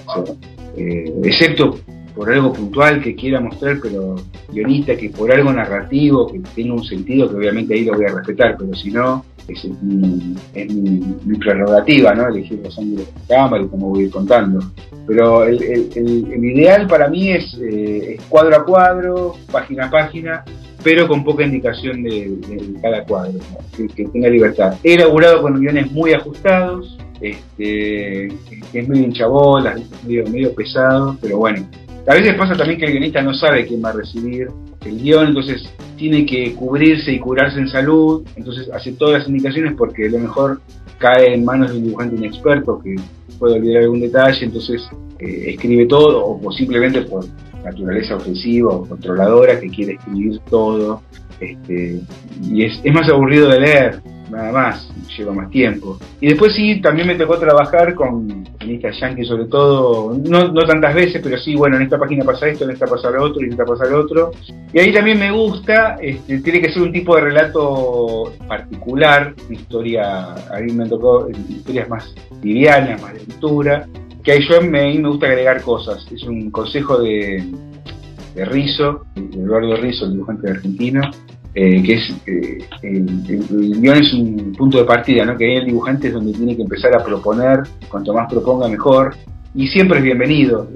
Eh, 0.76 1.12
excepto 1.24 1.76
por 2.14 2.32
algo 2.32 2.52
puntual 2.52 3.02
que 3.02 3.14
quiera 3.14 3.40
mostrar, 3.40 3.78
pero 3.82 4.16
guionista, 4.52 4.96
que 4.96 5.10
por 5.10 5.32
algo 5.32 5.52
narrativo, 5.52 6.26
que 6.28 6.40
tenga 6.54 6.74
un 6.74 6.84
sentido, 6.84 7.28
que 7.28 7.36
obviamente 7.36 7.74
ahí 7.74 7.84
lo 7.84 7.94
voy 7.94 8.06
a 8.06 8.14
respetar, 8.14 8.56
pero 8.56 8.74
si 8.74 8.90
no, 8.90 9.24
es, 9.48 9.64
mi, 9.82 10.36
prerrogativa, 11.38 12.14
¿no? 12.14 12.28
Elegir 12.28 12.60
los 12.62 12.78
ángulos 12.78 13.06
de 13.06 13.34
cámara 13.34 13.64
y 13.64 13.68
cómo 13.68 13.88
voy 13.88 14.00
a 14.00 14.06
ir 14.06 14.10
contando. 14.10 14.60
Pero 15.06 15.44
el, 15.44 15.58
ideal 16.44 16.86
para 16.86 17.08
mí 17.08 17.30
es, 17.30 17.56
eh, 17.60 18.14
es 18.14 18.24
cuadro 18.26 18.56
a 18.56 18.64
cuadro, 18.64 19.34
página 19.50 19.86
a 19.86 19.90
página, 19.90 20.44
pero 20.82 21.08
con 21.08 21.24
poca 21.24 21.44
indicación 21.44 22.02
de, 22.02 22.38
cada 22.82 23.04
cuadro, 23.04 23.38
que, 23.76 24.04
tenga 24.04 24.28
libertad. 24.28 24.74
He 24.82 24.94
elaborado 24.94 25.42
con 25.42 25.60
guiones 25.60 25.90
muy 25.90 26.12
ajustados, 26.12 26.98
este, 27.20 28.28
que 28.72 28.78
es 28.78 28.88
medio 28.88 29.04
hinchabolas, 29.04 29.80
medio, 30.04 30.24
medio 30.26 30.54
pesado, 30.54 31.16
pero 31.20 31.38
bueno. 31.38 31.66
A 32.06 32.14
veces 32.14 32.34
pasa 32.36 32.54
también 32.54 32.78
que 32.78 32.86
el 32.86 32.92
guionista 32.92 33.20
no 33.20 33.34
sabe 33.34 33.66
quién 33.66 33.84
va 33.84 33.90
a 33.90 33.92
recibir 33.92 34.48
el 34.86 34.98
guion, 34.98 35.28
entonces 35.28 35.68
tiene 35.96 36.24
que 36.24 36.54
cubrirse 36.54 37.12
y 37.12 37.18
curarse 37.18 37.58
en 37.58 37.68
salud, 37.68 38.24
entonces 38.36 38.70
hace 38.72 38.92
todas 38.92 39.18
las 39.18 39.28
indicaciones 39.28 39.74
porque 39.76 40.06
a 40.06 40.10
lo 40.10 40.20
mejor 40.20 40.60
cae 40.98 41.34
en 41.34 41.44
manos 41.44 41.70
de 41.70 41.78
un 41.78 41.84
dibujante 41.84 42.16
inexperto 42.16 42.80
que 42.82 42.96
puede 43.38 43.56
olvidar 43.56 43.82
algún 43.82 44.00
detalle, 44.00 44.44
entonces 44.44 44.88
eh, 45.18 45.50
escribe 45.50 45.86
todo 45.86 46.38
o 46.42 46.52
simplemente 46.52 47.02
por 47.02 47.24
naturaleza 47.64 48.16
ofensiva 48.16 48.70
o 48.70 48.86
controladora 48.86 49.60
que 49.60 49.68
quiere 49.68 49.94
escribir 49.94 50.40
todo. 50.50 51.02
Este, 51.40 52.00
y 52.42 52.64
es, 52.64 52.84
más 52.92 53.08
aburrido 53.08 53.48
de 53.48 53.60
leer, 53.60 54.00
nada 54.30 54.50
más, 54.50 54.92
lleva 55.16 55.32
más 55.32 55.50
tiempo. 55.50 55.98
Y 56.20 56.28
después 56.28 56.54
sí, 56.54 56.80
también 56.80 57.06
me 57.06 57.14
tocó 57.14 57.38
trabajar 57.38 57.94
con 57.94 58.44
guionistas 58.58 58.98
yankees 59.00 59.28
sobre 59.28 59.44
todo, 59.44 60.18
no, 60.18 60.48
no 60.48 60.62
tantas 60.66 60.94
veces, 60.94 61.20
pero 61.22 61.38
sí, 61.38 61.54
bueno, 61.54 61.76
en 61.76 61.82
esta 61.82 61.98
página 61.98 62.24
pasa 62.24 62.48
esto, 62.48 62.64
en 62.64 62.72
esta 62.72 62.86
pasa 62.86 63.10
lo 63.10 63.22
otro, 63.22 63.42
en 63.42 63.52
esta 63.52 63.64
pasa 63.64 63.86
lo 63.86 64.00
otro. 64.00 64.32
Y 64.72 64.78
ahí 64.80 64.92
también 64.92 65.18
me 65.18 65.30
gusta, 65.30 65.96
este, 66.00 66.40
tiene 66.40 66.60
que 66.60 66.72
ser 66.72 66.82
un 66.82 66.92
tipo 66.92 67.14
de 67.14 67.22
relato 67.22 68.32
particular, 68.48 69.34
historia, 69.48 70.34
a 70.34 70.60
mí 70.60 70.72
me 70.72 70.88
tocó 70.88 71.28
historias 71.48 71.88
más 71.88 72.14
livianas, 72.42 73.00
más 73.00 73.14
de 73.14 73.20
lectura, 73.20 73.86
que 74.28 74.44
yo 74.46 74.60
me, 74.60 75.00
gusta 75.00 75.26
agregar 75.26 75.62
cosas. 75.62 76.06
Es 76.12 76.22
un 76.24 76.50
consejo 76.50 76.98
de, 76.98 77.42
de 78.34 78.44
Rizzo, 78.44 79.06
de 79.14 79.42
Eduardo 79.42 79.76
Rizzo, 79.76 80.04
el 80.04 80.12
dibujante 80.12 80.50
argentino, 80.50 81.00
eh, 81.54 81.82
que 81.82 81.94
es 81.94 82.14
eh, 82.26 82.58
el, 82.82 83.80
guion 83.80 83.96
es 83.96 84.12
un 84.12 84.52
punto 84.52 84.78
de 84.78 84.84
partida, 84.84 85.24
¿no? 85.24 85.36
que 85.36 85.46
ahí 85.46 85.56
el 85.56 85.66
dibujante 85.66 86.08
es 86.08 86.14
donde 86.14 86.32
tiene 86.32 86.54
que 86.54 86.62
empezar 86.62 86.94
a 86.94 87.02
proponer, 87.02 87.60
cuanto 87.88 88.12
más 88.12 88.30
proponga 88.30 88.68
mejor, 88.68 89.16
y 89.54 89.66
siempre 89.68 89.98
es 89.98 90.04
bienvenido, 90.04 90.68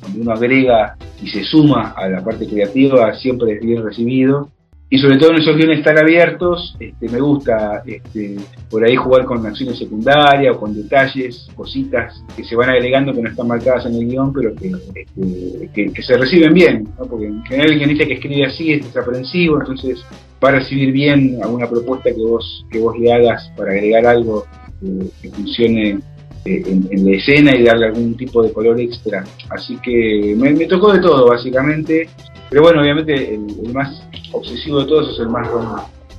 cuando 0.00 0.20
uno 0.20 0.32
agrega 0.32 0.94
y 1.22 1.28
se 1.28 1.44
suma 1.44 1.94
a 1.96 2.08
la 2.08 2.22
parte 2.22 2.46
creativa, 2.46 3.14
siempre 3.14 3.54
es 3.54 3.62
bien 3.62 3.82
recibido, 3.82 4.50
y 4.90 4.98
sobre 4.98 5.18
todo 5.18 5.32
en 5.32 5.42
esos 5.42 5.56
guiones 5.56 5.82
tan 5.82 5.98
abiertos, 5.98 6.74
este, 6.80 7.08
me 7.10 7.20
gusta 7.20 7.82
este, 7.86 8.36
por 8.70 8.84
ahí 8.84 8.96
jugar 8.96 9.26
con 9.26 9.44
acciones 9.46 9.78
secundarias 9.78 10.56
o 10.56 10.60
con 10.60 10.74
detalles, 10.74 11.46
cositas 11.54 12.24
que 12.34 12.44
se 12.44 12.56
van 12.56 12.70
agregando 12.70 13.12
que 13.12 13.20
no 13.20 13.28
están 13.28 13.48
marcadas 13.48 13.84
en 13.84 13.96
el 13.96 14.08
guion, 14.08 14.32
pero 14.32 14.54
que, 14.54 14.72
este, 14.94 15.92
que, 15.92 16.02
se 16.02 16.16
reciben 16.16 16.54
bien, 16.54 16.88
porque 16.96 17.26
en 17.26 17.44
general 17.44 17.72
el 17.72 17.78
guionista 17.78 18.06
que 18.06 18.14
escribe 18.14 18.46
así 18.46 18.72
es 18.72 18.86
desaprensivo, 18.86 19.60
entonces 19.60 20.02
va 20.42 20.48
a 20.48 20.52
recibir 20.52 20.90
bien 20.92 21.38
alguna 21.42 21.68
propuesta 21.68 22.10
que 22.10 22.22
vos, 22.22 22.64
que 22.70 22.78
vos 22.78 22.98
le 22.98 23.12
hagas 23.12 23.52
para 23.58 23.72
agregar 23.72 24.06
algo 24.06 24.46
que 25.20 25.28
funcione 25.30 25.98
eh, 26.44 26.62
en, 26.66 27.04
la 27.04 27.16
escena 27.16 27.54
y 27.54 27.64
darle 27.64 27.86
algún 27.86 28.16
tipo 28.16 28.42
de 28.42 28.52
color 28.52 28.80
extra. 28.80 29.24
Así 29.50 29.76
que 29.82 30.34
me, 30.38 30.52
me 30.52 30.66
tocó 30.66 30.92
de 30.92 31.00
todo, 31.00 31.28
básicamente. 31.28 32.08
Pero 32.50 32.62
bueno, 32.62 32.80
obviamente 32.80 33.34
el, 33.34 33.72
más 33.72 34.02
obsesivo 34.32 34.80
de 34.80 34.86
todos 34.86 35.14
es 35.14 35.20
el 35.20 35.28
más 35.28 35.48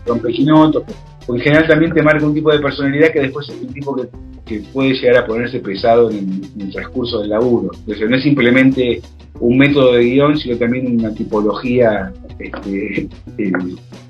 rompequinoto, 0.05 0.83
porque 1.25 1.41
en 1.41 1.43
general 1.43 1.67
también 1.67 1.93
te 1.93 2.01
marca 2.01 2.25
un 2.25 2.33
tipo 2.33 2.51
de 2.51 2.59
personalidad 2.59 3.11
que 3.11 3.21
después 3.21 3.49
es 3.49 3.61
un 3.61 3.73
tipo 3.73 3.95
que, 3.95 4.07
puede 4.73 4.93
llegar 4.93 5.23
a 5.23 5.27
ponerse 5.27 5.59
pesado 5.59 6.09
en, 6.09 6.41
el 6.59 6.71
transcurso 6.71 7.19
del 7.19 7.29
laburo. 7.29 7.69
Entonces 7.79 8.09
no 8.09 8.15
es 8.15 8.23
simplemente 8.23 9.01
un 9.39 9.57
método 9.57 9.93
de 9.93 10.05
guion, 10.05 10.37
sino 10.37 10.57
también 10.57 10.99
una 10.99 11.13
tipología 11.13 12.11
este, 12.39 13.07
eh, 13.37 13.53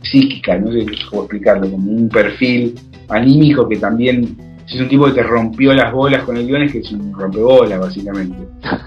psíquica, 0.01 0.57
no 0.57 0.71
sé 0.71 0.85
cómo 1.09 1.23
explicarlo, 1.23 1.69
como 1.69 1.91
un 1.91 2.07
perfil 2.07 2.75
anímico 3.09 3.67
que 3.67 3.77
también 3.77 4.37
si 4.69 4.75
es 4.75 4.81
un 4.83 4.87
tipo 4.87 5.07
que 5.07 5.13
te 5.13 5.23
rompió 5.23 5.73
las 5.73 5.91
bolas 5.91 6.23
con 6.23 6.37
el 6.37 6.45
guion, 6.45 6.61
es 6.61 6.71
que 6.71 6.79
es 6.79 6.91
un 6.91 7.11
rompebola, 7.11 7.79
básicamente. 7.79 8.37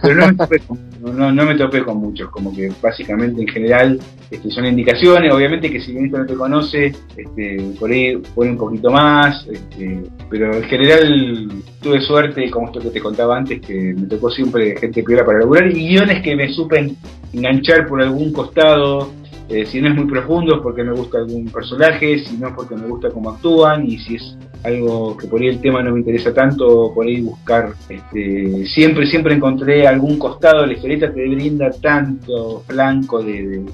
Pero 0.01 0.15
no 0.15 0.29
me, 0.29 0.35
topé 0.35 0.61
con, 0.61 0.79
no, 1.17 1.45
me 1.45 1.55
topé 1.57 1.83
con 1.83 1.97
muchos, 1.97 2.31
como 2.31 2.55
que 2.55 2.71
básicamente 2.81 3.43
en 3.43 3.49
general 3.49 4.01
este, 4.31 4.49
son 4.53 4.67
indicaciones, 4.67 5.35
obviamente 5.35 5.73
que 5.73 5.81
si 5.81 5.91
el 5.91 5.95
guionista 5.95 6.19
no 6.19 6.27
te 6.27 6.35
conoce, 6.35 6.93
este, 7.17 7.57
por 7.81 7.91
ahí 7.91 8.17
pone 8.33 8.51
un 8.53 8.59
poquito 8.59 8.93
más, 8.93 9.45
este, 9.49 10.05
pero 10.31 10.55
en 10.55 10.63
general 10.63 11.49
tuve 11.81 12.01
suerte, 12.01 12.49
como 12.49 12.67
esto 12.69 12.79
que 12.79 12.91
te 12.91 13.01
contaba 13.01 13.37
antes, 13.37 13.61
que 13.61 13.93
me 13.93 14.07
tocó 14.07 14.31
siempre 14.31 14.77
gente 14.79 15.03
piola 15.03 15.25
para 15.25 15.41
laburar 15.41 15.67
y 15.67 15.89
guiones 15.89 16.23
que 16.23 16.37
me 16.37 16.49
supen 16.53 16.97
enganchar 17.33 17.89
por 17.89 18.01
algún 18.01 18.33
costado, 18.33 19.11
eh, 19.49 19.67
si 19.67 19.81
no 19.81 19.89
es 19.89 19.97
muy 19.97 20.07
profundo 20.07 20.55
es 20.55 20.63
porque 20.63 20.85
me 20.85 20.93
gusta 20.93 21.19
algún 21.19 21.47
personaje, 21.47 22.21
si 22.21 22.37
no 22.37 22.49
es 22.49 22.55
porque 22.55 22.77
me 22.77 22.87
gusta 22.87 23.11
cómo 23.11 23.31
actúan 23.31 23.85
y 23.85 23.99
si 23.99 24.15
es 24.15 24.39
algo 24.65 25.17
que 25.17 25.27
por 25.27 25.41
ahí 25.41 25.49
el 25.49 25.61
tema 25.61 25.83
no 25.83 25.93
me 25.93 26.01
interesa 26.01 26.33
tanto, 26.33 26.93
por 26.95 27.07
ahí 27.07 27.21
buscar, 27.21 27.73
este, 27.89 28.67
siempre, 28.67 29.07
siempre 29.07 29.35
encontré 29.35 29.87
algún 29.87 30.19
costado 30.19 30.63
de 30.63 30.69
la 30.69 30.73
historieta 30.75 31.13
que 31.13 31.29
brinda 31.29 31.71
tanto 31.71 32.63
flanco 32.67 33.23
de, 33.23 33.65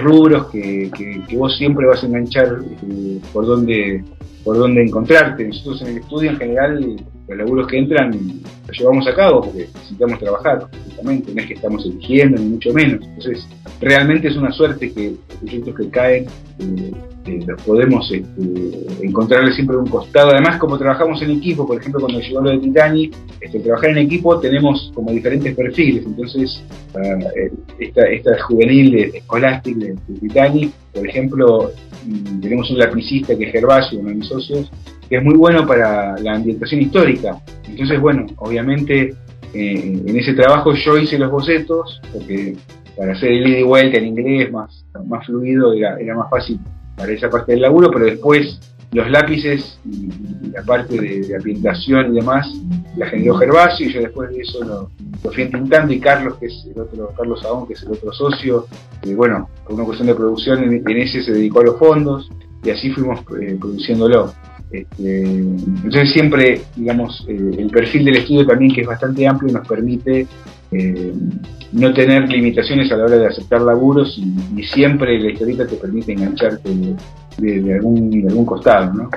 rubros 0.00 0.46
que, 0.46 0.90
vos 1.32 1.56
siempre 1.56 1.86
vas 1.86 2.02
a 2.02 2.06
enganchar 2.06 2.58
este, 2.70 3.20
por 3.32 3.46
donde 3.46 4.04
por 4.44 4.58
dónde 4.58 4.82
encontrarte. 4.82 5.48
Nosotros 5.48 5.82
en 5.82 5.88
el 5.88 5.96
estudio 5.98 6.30
en 6.30 6.36
general 6.36 6.96
los 7.26 7.38
laburos 7.38 7.66
que 7.66 7.78
entran 7.78 8.12
los 8.66 8.78
llevamos 8.78 9.06
a 9.06 9.14
cabo 9.14 9.42
porque 9.42 9.68
necesitamos 9.74 10.18
trabajar, 10.18 10.68
justamente, 10.84 11.34
no 11.34 11.40
es 11.40 11.46
que 11.46 11.54
estamos 11.54 11.84
eligiendo, 11.86 12.40
ni 12.40 12.48
mucho 12.48 12.72
menos. 12.72 13.04
Entonces, 13.04 13.46
realmente 13.80 14.28
es 14.28 14.36
una 14.36 14.52
suerte 14.52 14.92
que 14.92 15.10
los 15.10 15.38
proyectos 15.38 15.74
que 15.74 15.90
caen 15.90 16.26
eh, 16.58 16.92
eh, 17.26 17.40
los 17.46 17.62
podemos 17.62 18.10
este, 18.12 19.04
encontrarle 19.06 19.52
siempre 19.54 19.76
un 19.76 19.86
costado. 19.86 20.30
Además, 20.30 20.58
como 20.58 20.76
trabajamos 20.76 21.22
en 21.22 21.30
equipo, 21.30 21.66
por 21.66 21.80
ejemplo, 21.80 22.00
cuando 22.00 22.20
llegó 22.20 22.42
lo 22.42 22.50
de 22.50 22.58
Titanic, 22.58 23.16
este, 23.40 23.60
trabajar 23.60 23.90
en 23.90 23.98
equipo 23.98 24.38
tenemos 24.40 24.92
como 24.94 25.10
diferentes 25.10 25.54
perfiles. 25.54 26.04
Entonces, 26.04 26.62
eh, 26.94 27.50
esta, 27.78 28.02
esta 28.08 28.42
juvenil 28.42 28.92
de 28.92 29.22
Scholastic 29.22 29.76
de, 29.76 29.96
Titanic, 30.20 30.70
por 30.92 31.08
ejemplo, 31.08 31.70
mm, 32.06 32.40
tenemos 32.40 32.70
un 32.70 32.78
lapicista 32.78 33.36
que 33.36 33.44
es 33.44 33.52
Gervasio, 33.52 34.00
uno 34.00 34.10
de 34.10 34.16
mis 34.16 34.28
socios, 34.28 34.70
es 35.16 35.22
muy 35.22 35.34
bueno 35.34 35.66
para 35.66 36.18
la 36.18 36.34
ambientación 36.34 36.82
histórica. 36.82 37.38
Entonces, 37.68 38.00
bueno, 38.00 38.26
obviamente 38.36 39.14
eh, 39.52 40.02
en 40.06 40.16
ese 40.16 40.34
trabajo 40.34 40.72
yo 40.74 40.98
hice 40.98 41.18
los 41.18 41.30
bocetos, 41.30 42.00
porque 42.12 42.56
para 42.96 43.12
hacer 43.12 43.32
el 43.32 43.48
ida 43.48 43.58
y 43.58 43.62
vuelta 43.62 43.98
en 43.98 44.06
inglés 44.06 44.52
más, 44.52 44.84
más 45.06 45.26
fluido 45.26 45.72
era, 45.72 45.98
era 45.98 46.14
más 46.14 46.30
fácil 46.30 46.60
para 46.96 47.12
esa 47.12 47.28
parte 47.28 47.52
del 47.52 47.62
laburo, 47.62 47.90
pero 47.90 48.06
después 48.06 48.60
los 48.94 49.10
lápices 49.10 49.78
y, 49.84 50.08
la 50.50 50.62
parte 50.62 51.00
de, 51.00 51.34
ambientación 51.34 52.12
y 52.12 52.20
demás 52.20 52.48
la 52.96 53.06
generó 53.06 53.34
Gervasio 53.34 53.88
y 53.88 53.92
yo 53.92 54.00
después 54.00 54.30
de 54.30 54.40
eso 54.40 54.64
lo, 54.64 54.90
fui 55.32 55.42
intentando 55.42 55.92
y 55.92 55.98
Carlos, 55.98 56.36
que 56.36 56.46
es 56.46 56.64
el 56.72 56.80
otro, 56.80 57.12
Carlos 57.16 57.40
Saón, 57.40 57.66
que 57.66 57.72
es 57.72 57.82
el 57.82 57.92
otro 57.92 58.12
socio, 58.12 58.66
eh, 59.02 59.14
bueno, 59.14 59.48
por 59.64 59.74
una 59.74 59.84
cuestión 59.84 60.06
de 60.06 60.14
producción 60.14 60.62
en, 60.62 60.88
ese 60.96 61.22
se 61.24 61.32
dedicó 61.32 61.60
a 61.60 61.64
los 61.64 61.78
fondos 61.78 62.30
y 62.62 62.70
así 62.70 62.90
fuimos 62.90 63.20
eh, 63.40 63.56
produciéndolo. 63.58 64.32
Este, 64.74 65.22
entonces 65.22 66.12
siempre, 66.12 66.60
digamos, 66.74 67.24
eh, 67.28 67.56
el 67.58 67.70
perfil 67.70 68.04
del 68.04 68.16
estudio 68.16 68.44
también 68.44 68.74
que 68.74 68.80
es 68.80 68.86
bastante 68.86 69.26
amplio 69.26 69.52
nos 69.52 69.68
permite 69.68 70.26
eh, 70.72 71.12
no 71.72 71.94
tener 71.94 72.28
limitaciones 72.28 72.90
a 72.90 72.96
la 72.96 73.04
hora 73.04 73.18
de 73.18 73.26
aceptar 73.26 73.60
laburos 73.60 74.18
y, 74.18 74.62
siempre 74.64 75.20
la 75.20 75.30
historieta 75.30 75.66
te 75.66 75.76
permite 75.76 76.12
engancharte 76.12 76.68
de, 77.38 77.74
algún, 77.74 78.10
de 78.10 78.28
algún 78.28 78.46
costado, 78.46 78.92
¿no? 78.92 79.10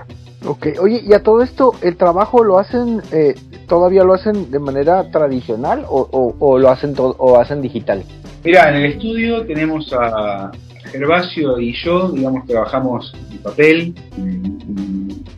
Ok, 0.45 0.67
oye, 0.79 1.01
y 1.03 1.13
a 1.13 1.23
todo 1.23 1.41
esto, 1.41 1.73
¿el 1.81 1.95
trabajo 1.95 2.43
lo 2.43 2.59
hacen, 2.59 3.01
eh, 3.11 3.33
todavía 3.67 4.03
lo 4.03 4.13
hacen 4.13 4.51
de 4.51 4.59
manera 4.59 5.09
tradicional 5.09 5.85
o, 5.89 6.59
lo 6.59 6.69
hacen 6.69 6.93
o 6.97 7.39
hacen 7.39 7.61
digital? 7.61 8.03
Mira, 8.43 8.69
en 8.69 8.75
el 8.75 8.91
estudio 8.93 9.45
tenemos 9.45 9.91
a 9.93 10.51
Gervasio 10.87 11.59
y 11.59 11.73
yo, 11.83 12.09
digamos, 12.09 12.45
trabajamos 12.45 13.13
en 13.31 13.37
papel 13.39 13.93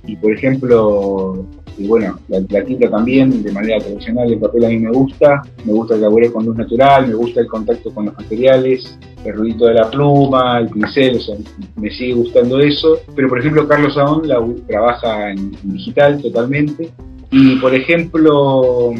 y, 0.06 0.15
por 0.15 0.34
ejemplo, 0.34 1.46
y 1.77 1.88
bueno, 1.88 2.20
la, 2.27 2.63
tinta 2.63 2.89
también 2.89 3.44
de 3.44 3.51
manera 3.51 3.79
tradicional, 3.79 4.32
el 4.32 4.39
papel 4.39 4.65
a 4.65 4.70
mí 4.70 4.79
me 4.79 4.91
gusta, 4.91 5.41
me 5.63 5.74
gusta 5.74 5.96
el 5.96 6.01
laburo 6.01 6.32
con 6.34 6.46
luz 6.46 6.58
natural, 6.58 7.08
me 7.08 7.13
gusta 7.13 7.41
el 7.41 7.48
contacto 7.48 7.94
con 7.94 8.06
los 8.06 8.15
materiales, 8.15 8.98
el 9.24 9.34
ruidito 9.34 9.65
de 9.68 9.75
la 9.75 9.89
pluma, 9.89 10.60
el 10.60 10.70
pincel, 10.70 11.18
o 11.18 11.20
sea, 11.20 11.36
me 11.75 11.89
sigue 11.91 12.13
gustando 12.13 12.60
eso, 12.60 13.00
pero 13.15 13.29
por 13.29 13.39
ejemplo 13.39 13.68
Carlos 13.68 13.98
Aón 13.98 14.27
la, 14.27 14.44
trabaja 14.68 15.32
en, 15.32 15.51
digital 15.63 16.22
totalmente 16.22 16.89
y 17.32 17.58
por 17.58 17.74
ejemplo 17.75 18.91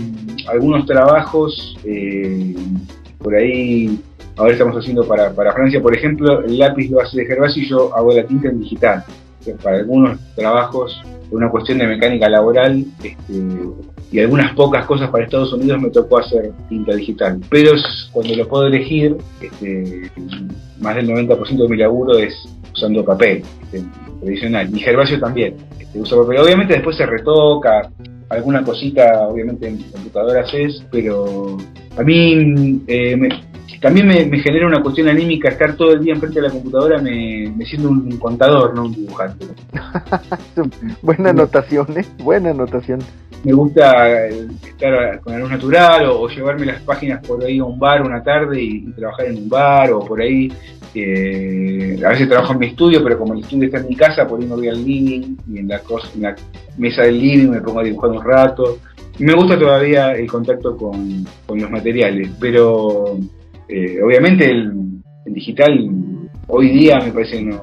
algunos 0.48 0.86
trabajos 0.86 1.75
eh, 1.84 2.56
por 3.18 3.36
ahí 3.36 4.00
ahora 4.39 4.53
estamos 4.53 4.75
haciendo 4.77 5.05
para, 5.05 5.34
Francia, 5.34 5.81
por 5.81 5.96
ejemplo, 5.96 6.41
el 6.46 6.58
lápiz 6.58 6.89
lo 6.89 7.01
hace 7.01 7.17
de 7.17 7.25
Gervasio 7.25 7.62
y 7.62 7.69
yo 7.69 7.96
hago 7.96 8.13
la 8.13 8.24
tinta 8.24 8.48
en 8.48 8.62
digital. 8.62 9.03
Para 9.62 9.77
algunos 9.77 10.17
trabajos, 10.36 11.01
una 11.31 11.50
cuestión 11.50 11.79
de 11.79 11.88
mecánica 11.88 12.29
laboral 12.29 12.86
este, 13.03 13.43
y 14.12 14.19
algunas 14.19 14.53
pocas 14.53 14.86
cosas 14.86 15.10
para 15.10 15.25
Estados 15.25 15.51
Unidos 15.53 15.81
me 15.81 15.89
tocó 15.89 16.19
hacer 16.19 16.51
tinta 16.69 16.96
digital. 16.96 17.39
Pero 17.50 17.72
cuando 18.12 18.36
lo 18.36 18.48
puedo 18.48 18.67
elegir, 18.67 19.17
este, 19.41 20.10
más 20.79 20.96
del 20.96 21.10
90% 21.10 21.63
de 21.63 21.67
mi 21.67 21.77
laburo 21.77 22.17
es 22.17 22.34
usando 22.74 23.03
papel 23.03 23.43
este, 23.63 23.84
tradicional. 24.22 24.69
Y 24.74 24.79
Gervasio 24.79 25.19
también 25.19 25.55
este, 25.79 26.00
papel. 26.00 26.38
Obviamente 26.39 26.74
después 26.75 26.96
se 26.96 27.05
retoca, 27.05 27.89
alguna 28.29 28.63
cosita, 28.63 29.27
obviamente 29.27 29.67
en 29.67 29.77
computadoras 29.91 30.53
es, 30.53 30.84
pero 30.91 31.58
a 31.98 32.03
mí 32.03 32.81
eh, 32.88 33.17
me, 33.17 33.29
también 33.79 34.07
me, 34.07 34.39
genera 34.39 34.67
una 34.67 34.81
cuestión 34.81 35.07
anímica 35.07 35.50
estar 35.50 35.75
todo 35.75 35.93
el 35.93 36.03
día 36.03 36.13
enfrente 36.13 36.41
de 36.41 36.48
la 36.48 36.53
computadora, 36.53 37.01
me, 37.01 37.65
siento 37.65 37.89
un 37.89 38.17
contador, 38.17 38.75
no 38.75 38.86
un 38.86 38.93
dibujante. 38.93 39.48
Buena 41.01 41.29
anotación, 41.29 41.88
¿eh? 41.98 42.05
Buena 42.21 42.51
anotación. 42.51 43.00
Me 43.43 43.53
gusta 43.53 44.27
estar 44.27 45.21
con 45.21 45.33
la 45.33 45.39
luz 45.39 45.50
natural 45.50 46.09
o, 46.09 46.27
llevarme 46.27 46.65
las 46.65 46.81
páginas 46.81 47.25
por 47.25 47.41
ahí 47.43 47.59
a 47.59 47.63
un 47.63 47.79
bar 47.79 48.01
una 48.01 48.21
tarde 48.21 48.62
y, 48.62 48.81
trabajar 48.91 49.27
en 49.27 49.38
un 49.38 49.50
bar 49.50 49.93
o 49.93 50.00
por 50.00 50.21
ahí. 50.21 50.51
Eh, 50.93 52.01
a 52.03 52.09
veces 52.09 52.27
trabajo 52.27 52.53
en 52.53 52.59
mi 52.59 52.65
estudio, 52.67 53.01
pero 53.03 53.17
como 53.17 53.33
el 53.33 53.41
estudio 53.41 53.65
está 53.65 53.77
en 53.77 53.88
mi 53.88 53.95
casa, 53.95 54.27
por 54.27 54.41
ahí 54.41 54.48
me 54.48 54.55
voy 54.55 54.67
al 54.67 54.83
living 54.83 55.38
y 55.48 55.59
en 55.59 55.67
la, 55.69 55.79
cosa, 55.79 56.09
en 56.15 56.24
la 56.24 56.36
mesa 56.77 57.03
del 57.03 57.19
living 57.19 57.50
me 57.50 57.62
pongo 57.62 57.79
a 57.79 57.83
dibujar 57.83 58.09
un 58.09 58.24
rato. 58.24 58.79
Me 59.19 59.33
gusta 59.33 59.57
todavía 59.57 60.13
el 60.13 60.27
contacto 60.27 60.75
con, 60.75 61.25
con 61.45 61.62
los 61.62 61.69
materiales, 61.69 62.29
pero 62.39 63.19
eh, 63.69 64.01
obviamente 64.03 64.49
el, 64.49 64.73
digital 65.25 65.88
hoy 66.47 66.69
día 66.69 66.99
me 66.99 67.11
parece 67.11 67.38
que 67.38 67.43
no, 67.43 67.61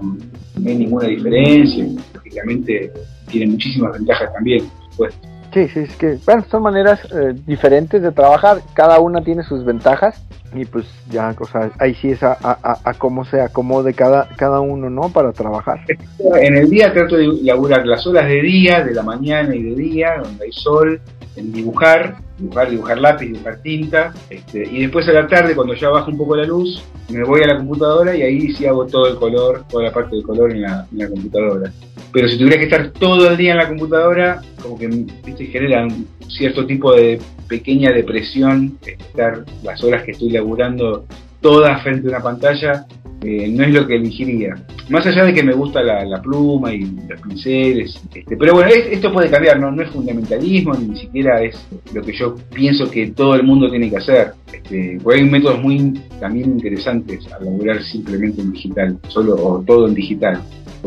hay 0.65 0.77
ninguna 0.77 1.09
diferencia, 1.09 1.85
lógicamente 2.15 2.93
tiene 3.29 3.51
muchísimas 3.51 3.93
ventajas 3.93 4.33
también, 4.33 4.65
por 4.69 4.91
supuesto. 4.91 5.36
Sí, 5.57 5.69
sí, 5.69 5.81
es 5.81 5.97
que, 5.97 6.19
bueno, 6.27 6.45
son 6.51 6.65
maneras 6.65 7.01
eh, 7.15 7.33
diferentes 7.47 8.03
de 8.03 8.13
trabajar, 8.13 8.59
cada 8.75 9.01
una 9.01 9.25
tiene 9.25 9.43
sus 9.43 9.65
ventajas 9.65 10.23
y 10.55 10.67
pues 10.67 10.85
ya, 11.09 11.35
o 11.41 11.47
sea, 11.47 11.71
ahí 11.79 11.95
sí 11.95 12.11
es 12.11 12.23
a, 12.23 12.37
a, 12.43 12.93
cómo 12.99 13.25
se 13.25 13.41
acomode 13.41 13.95
cada, 13.95 14.29
cada 14.37 14.61
uno, 14.61 14.91
¿no? 14.91 15.09
Para 15.09 15.33
trabajar. 15.33 15.81
En 16.43 16.59
el 16.59 16.69
día 16.69 16.93
trato 16.93 17.17
de 17.17 17.29
laburar 17.43 17.87
las 17.87 18.07
horas 18.07 18.29
de 18.29 18.43
día, 18.43 18.85
de 18.85 18.93
la 18.93 19.03
mañana 19.03 19.57
y 19.57 19.63
de 19.63 19.75
día, 19.75 20.21
donde 20.23 20.45
hay 20.45 20.53
sol, 20.53 21.01
en 21.37 21.51
dibujar, 21.51 22.17
dibujar, 22.37 22.71
dibujar 22.71 22.99
lápiz, 22.99 23.27
dibujar 23.27 23.57
tinta, 23.63 24.13
este, 24.29 24.63
y 24.63 24.83
después 24.83 25.09
a 25.09 25.13
la 25.13 25.27
tarde, 25.27 25.55
cuando 25.55 25.73
ya 25.73 25.89
baja 25.89 26.11
un 26.11 26.19
poco 26.19 26.37
la 26.37 26.45
luz, 26.45 26.85
me 27.09 27.25
voy 27.25 27.41
a 27.43 27.47
la 27.47 27.57
computadora 27.57 28.15
y 28.15 28.21
ahí 28.21 28.53
sí 28.53 28.67
hago 28.67 28.85
todo 28.87 29.09
el 29.09 29.17
color, 29.17 29.65
toda 29.71 29.85
la 29.85 29.93
parte 29.93 30.17
del 30.17 30.25
color 30.25 30.53
en 30.53 30.61
la, 30.63 30.87
computadora. 31.09 31.73
Pero 32.17 32.29
si 32.29 32.39
tuviera 32.39 32.57
que 32.57 32.65
estar 32.65 32.93
todo 32.93 33.29
el 33.29 33.37
día 33.37 33.51
en 33.53 33.59
la 33.59 33.69
computadora, 33.69 34.41
como 34.63 34.79
que 34.79 34.89
¿viste? 34.89 35.49
genera 35.49 35.85
un 35.85 36.09
cierto 36.31 36.65
tipo 36.65 36.95
de 36.95 37.21
pequeña 37.47 37.93
depresión 37.93 38.79
estar 38.87 39.45
las 39.63 39.85
horas 39.85 40.03
que 40.03 40.13
estoy 40.13 40.31
laburando 40.31 41.05
todas 41.43 41.83
frente 41.83 42.07
a 42.07 42.13
una 42.13 42.23
pantalla 42.23 42.87
eh, 43.21 43.49
no 43.49 43.65
es 43.65 43.75
lo 43.75 43.87
que 43.87 43.97
elegiría. 43.97 44.55
Más 44.89 45.07
allá 45.07 45.25
de 45.25 45.35
que 45.35 45.43
me 45.43 45.53
gusta 45.53 45.83
la, 45.83 46.23
pluma 46.23 46.73
y 46.73 46.87
los 47.07 47.21
pinceles, 47.21 48.01
este, 48.15 48.35
pero 48.35 48.55
bueno, 48.55 48.71
esto 48.71 49.13
puede 49.13 49.29
cambiar, 49.29 49.61
¿no? 49.61 49.71
no 49.71 49.83
es 49.83 49.91
fundamentalismo, 49.91 50.73
ni 50.73 50.99
siquiera 50.99 51.43
es 51.43 51.69
lo 51.93 52.01
que 52.01 52.17
yo 52.17 52.35
pienso 52.55 52.91
que 52.91 53.09
todo 53.09 53.35
el 53.35 53.43
mundo 53.43 53.69
tiene 53.69 53.91
que 53.91 53.99
hacer. 53.99 54.33
Este, 54.51 54.99
porque 55.03 55.21
hay 55.21 55.29
métodos 55.29 55.61
muy 55.61 56.01
también 56.19 56.53
interesantes 56.53 57.31
a 57.31 57.45
laburar 57.45 57.83
simplemente 57.83 58.41
en 58.41 58.53
digital, 58.53 58.99
solo 59.09 59.35
o 59.35 59.63
todo 59.67 59.87
en 59.87 59.93
digital. 59.93 60.41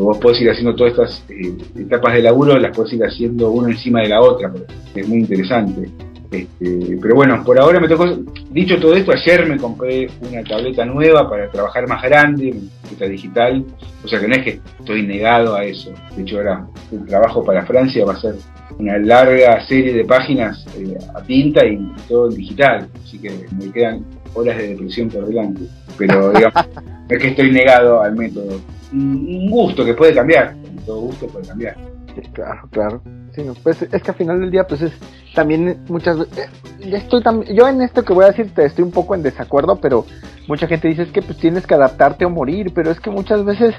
Vos 0.04 0.18
podés 0.18 0.42
ir 0.42 0.50
haciendo 0.50 0.76
todas 0.76 0.94
estas 0.94 1.24
eh, 1.30 1.56
etapas 1.80 2.14
de 2.14 2.24
laburo, 2.24 2.58
las 2.58 2.76
podés 2.76 2.94
ir 2.94 3.04
haciendo 3.04 3.52
una 3.52 3.72
encima 3.72 4.02
de 4.02 4.10
la 4.10 4.22
otra, 4.22 4.52
es 4.96 5.08
muy 5.08 5.20
interesante. 5.20 5.90
Este, 6.32 6.98
pero 7.02 7.16
bueno, 7.16 7.44
por 7.44 7.60
ahora 7.60 7.80
me 7.80 7.88
tocó, 7.88 8.06
dicho 8.52 8.80
todo 8.80 8.96
esto, 8.96 9.12
ayer 9.12 9.48
me 9.48 9.58
compré 9.58 10.08
una 10.22 10.44
tableta 10.44 10.86
nueva 10.86 11.28
para 11.28 11.50
trabajar 11.50 11.88
más 11.88 12.04
grande, 12.04 12.56
tableta 12.84 13.06
digital, 13.06 13.66
o 14.04 14.08
sea 14.08 14.20
que 14.20 14.28
no 14.28 14.36
es 14.36 14.44
que 14.44 14.60
estoy 14.80 15.08
negado 15.08 15.56
a 15.56 15.64
eso. 15.64 15.92
De 16.16 16.22
hecho 16.22 16.38
ahora 16.38 16.68
el 16.92 17.06
trabajo 17.08 17.44
para 17.44 17.66
Francia 17.66 18.06
va 18.06 18.14
a 18.14 18.22
ser 18.22 18.36
una 18.78 18.98
larga 19.00 19.66
serie 19.66 19.94
de 19.94 20.06
páginas 20.06 20.66
eh, 20.78 20.98
a 21.16 21.22
tinta 21.24 21.66
y 21.66 21.80
todo 22.08 22.30
en 22.30 22.38
digital, 22.38 22.88
así 23.04 23.18
que 23.18 23.32
me 23.58 23.72
quedan 23.72 24.06
horas 24.36 24.58
de 24.58 24.70
depresión 24.70 25.10
por 25.10 25.26
delante. 25.26 25.62
Pero 25.98 26.32
digamos, 26.32 26.54
no 26.86 27.16
es 27.16 27.22
que 27.22 27.28
estoy 27.30 27.52
negado 27.52 28.02
al 28.02 28.16
método. 28.16 28.62
Un 28.92 29.50
gusto 29.50 29.86
que 29.86 29.94
puede 29.94 30.14
cambiar, 30.14 30.56
todo 30.86 31.02
gusto 31.02 31.28
puede 31.28 31.48
cambiar. 31.48 31.76
claro, 32.34 32.68
claro. 32.72 33.02
Sí, 33.34 33.44
pues 33.62 33.82
es 33.84 34.02
que 34.02 34.12
al 34.12 34.18
final 34.18 34.40
del 34.40 34.52
día, 34.52 34.66
pues 34.66 34.82
es 34.82 34.92
también 35.36 35.84
muchas 35.88 36.18
veces. 36.18 36.38
Eh, 36.38 36.96
estoy 36.96 37.22
yo 37.54 37.68
en 37.68 37.82
esto 37.82 38.04
que 38.04 38.14
voy 38.14 38.26
a 38.26 38.30
decir 38.30 38.52
estoy 38.58 38.84
un 38.84 38.92
poco 38.92 39.14
en 39.16 39.22
desacuerdo, 39.22 39.76
pero 39.80 40.06
mucha 40.48 40.68
gente 40.68 40.88
dice 40.88 41.04
es 41.04 41.12
que 41.12 41.22
pues 41.22 41.38
tienes 41.38 41.68
que 41.68 41.76
adaptarte 41.76 42.26
o 42.26 42.30
morir, 42.30 42.72
pero 42.74 42.90
es 42.90 43.00
que 43.00 43.12
muchas 43.12 43.46
veces, 43.46 43.76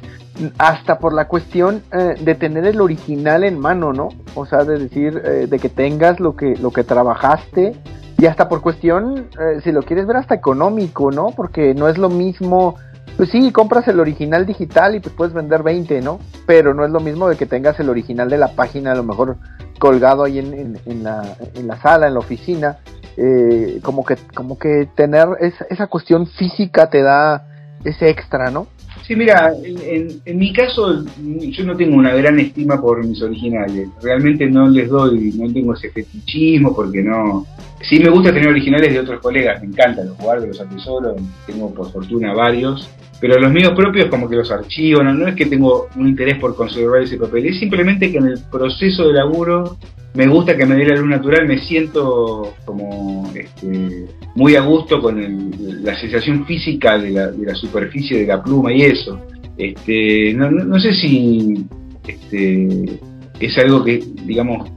hasta 0.59 0.99
por 0.99 1.13
la 1.13 1.27
cuestión 1.27 1.83
eh, 1.93 2.15
de 2.21 2.35
tener 2.35 2.65
el 2.65 2.81
original 2.81 3.45
en 3.45 3.59
mano, 3.59 3.93
¿no? 3.93 4.11
O 4.35 4.47
sea, 4.47 4.65
de 4.65 4.79
decir, 4.79 5.21
eh, 5.25 5.47
de 5.49 5.59
que 5.59 5.69
tengas 5.69 6.21
lo 6.21 6.37
que, 6.37 6.57
lo 6.57 6.71
que 6.71 6.85
trabajaste. 6.85 7.75
Y 8.19 8.27
hasta 8.27 8.51
por 8.51 8.61
cuestión, 8.61 9.29
si 9.65 9.73
lo 9.73 9.81
quieres 9.83 10.07
ver, 10.07 10.19
hasta 10.19 10.35
económico, 10.35 11.11
¿no? 11.11 11.29
Porque 11.35 11.73
no 11.73 11.89
es 11.89 11.97
lo 11.97 12.11
mismo 12.11 12.77
pues 13.21 13.33
sí, 13.33 13.53
compras 13.53 13.87
el 13.87 14.01
original 14.01 14.47
digital 14.47 14.95
y 14.95 15.01
pues 15.01 15.15
puedes 15.15 15.35
vender 15.35 15.63
20, 15.63 16.01
¿no? 16.01 16.21
Pero 16.47 16.73
no 16.73 16.87
es 16.87 16.91
lo 16.91 17.01
mismo 17.01 17.29
de 17.29 17.37
que 17.37 17.45
tengas 17.45 17.79
el 17.79 17.91
original 17.91 18.31
de 18.31 18.39
la 18.39 18.55
página 18.55 18.93
a 18.93 18.95
lo 18.95 19.03
mejor 19.03 19.37
colgado 19.79 20.25
ahí 20.25 20.39
en, 20.39 20.79
en, 20.87 21.03
la, 21.03 21.37
en 21.55 21.69
la, 21.69 21.79
sala, 21.83 22.07
en 22.07 22.15
la 22.15 22.21
oficina. 22.21 22.79
Eh, 23.19 23.81
como 23.83 24.07
que 24.07 24.17
como 24.35 24.59
que 24.59 24.89
tener 24.95 25.29
esa, 25.39 25.67
esa 25.69 25.87
cuestión 25.89 26.29
física 26.29 26.89
te 26.89 27.03
da 27.03 27.47
ese 27.85 28.09
extra, 28.09 28.51
¿no? 28.51 28.69
Sí, 29.07 29.15
mira, 29.15 29.53
en, 29.65 30.23
en, 30.25 30.39
mi 30.39 30.55
caso 30.55 31.05
yo 31.23 31.65
no 31.65 31.77
tengo 31.77 31.97
una 31.97 32.15
gran 32.15 32.41
estima 32.41 32.81
por 32.81 33.05
mis 33.05 33.21
originales. 33.21 33.91
Realmente 34.01 34.47
no 34.47 34.67
les 34.67 34.89
doy, 34.89 35.35
no 35.37 35.53
tengo 35.53 35.75
ese 35.75 35.91
fetichismo 35.91 36.75
porque 36.75 37.03
no... 37.03 37.45
Sí 37.83 37.99
me 37.99 38.09
gusta 38.09 38.33
tener 38.33 38.49
originales 38.49 38.95
de 38.95 39.01
otros 39.01 39.21
colegas, 39.21 39.61
me 39.61 39.69
encantan 39.69 40.09
los 40.09 40.17
guardo, 40.17 40.47
los 40.47 40.61
atesoro, 40.61 41.17
tengo 41.47 41.75
por 41.75 41.93
fortuna 41.93 42.33
varios, 42.33 42.89
pero 43.21 43.39
los 43.39 43.53
míos 43.53 43.73
propios 43.77 44.07
como 44.07 44.29
que 44.29 44.37
los 44.37 44.51
archivo, 44.51 45.03
no, 45.03 45.29
es 45.29 45.35
que 45.35 45.47
tengo 45.47 45.89
un 45.97 46.09
interés 46.09 46.39
por 46.39 46.57
conservar 46.57 47.03
ese 47.03 47.19
papel, 47.19 47.47
es 47.47 47.59
simplemente 47.59 48.11
que 48.11 48.19
en 48.19 48.29
el 48.29 48.39
proceso 48.51 49.07
de 49.07 49.13
laburo 49.13 49.77
me 50.15 50.27
gusta 50.27 50.57
que 50.57 50.67
me 50.67 50.75
dé 50.75 50.87
la 50.87 50.97
luz 50.97 51.09
natural, 51.09 51.47
me 51.47 51.59
siento 51.59 52.55
como 52.65 53.31
este, 53.35 54.07
muy 54.35 54.57
a 54.57 54.63
gusto 54.63 55.01
con 55.01 55.53
la 55.83 55.99
sensación 56.01 56.47
física 56.47 56.99
de 56.99 57.11
la, 57.11 57.55
superficie 57.55 58.21
de 58.21 58.27
la 58.27 58.43
pluma 58.43 58.73
y 58.73 58.83
eso. 58.83 59.21
Este, 59.57 60.35
no, 60.35 60.81
sé 60.81 60.95
si 60.95 61.65
este, 62.07 62.99
es 63.39 63.59
algo 63.59 63.85
que, 63.85 64.03
digamos, 64.25 64.71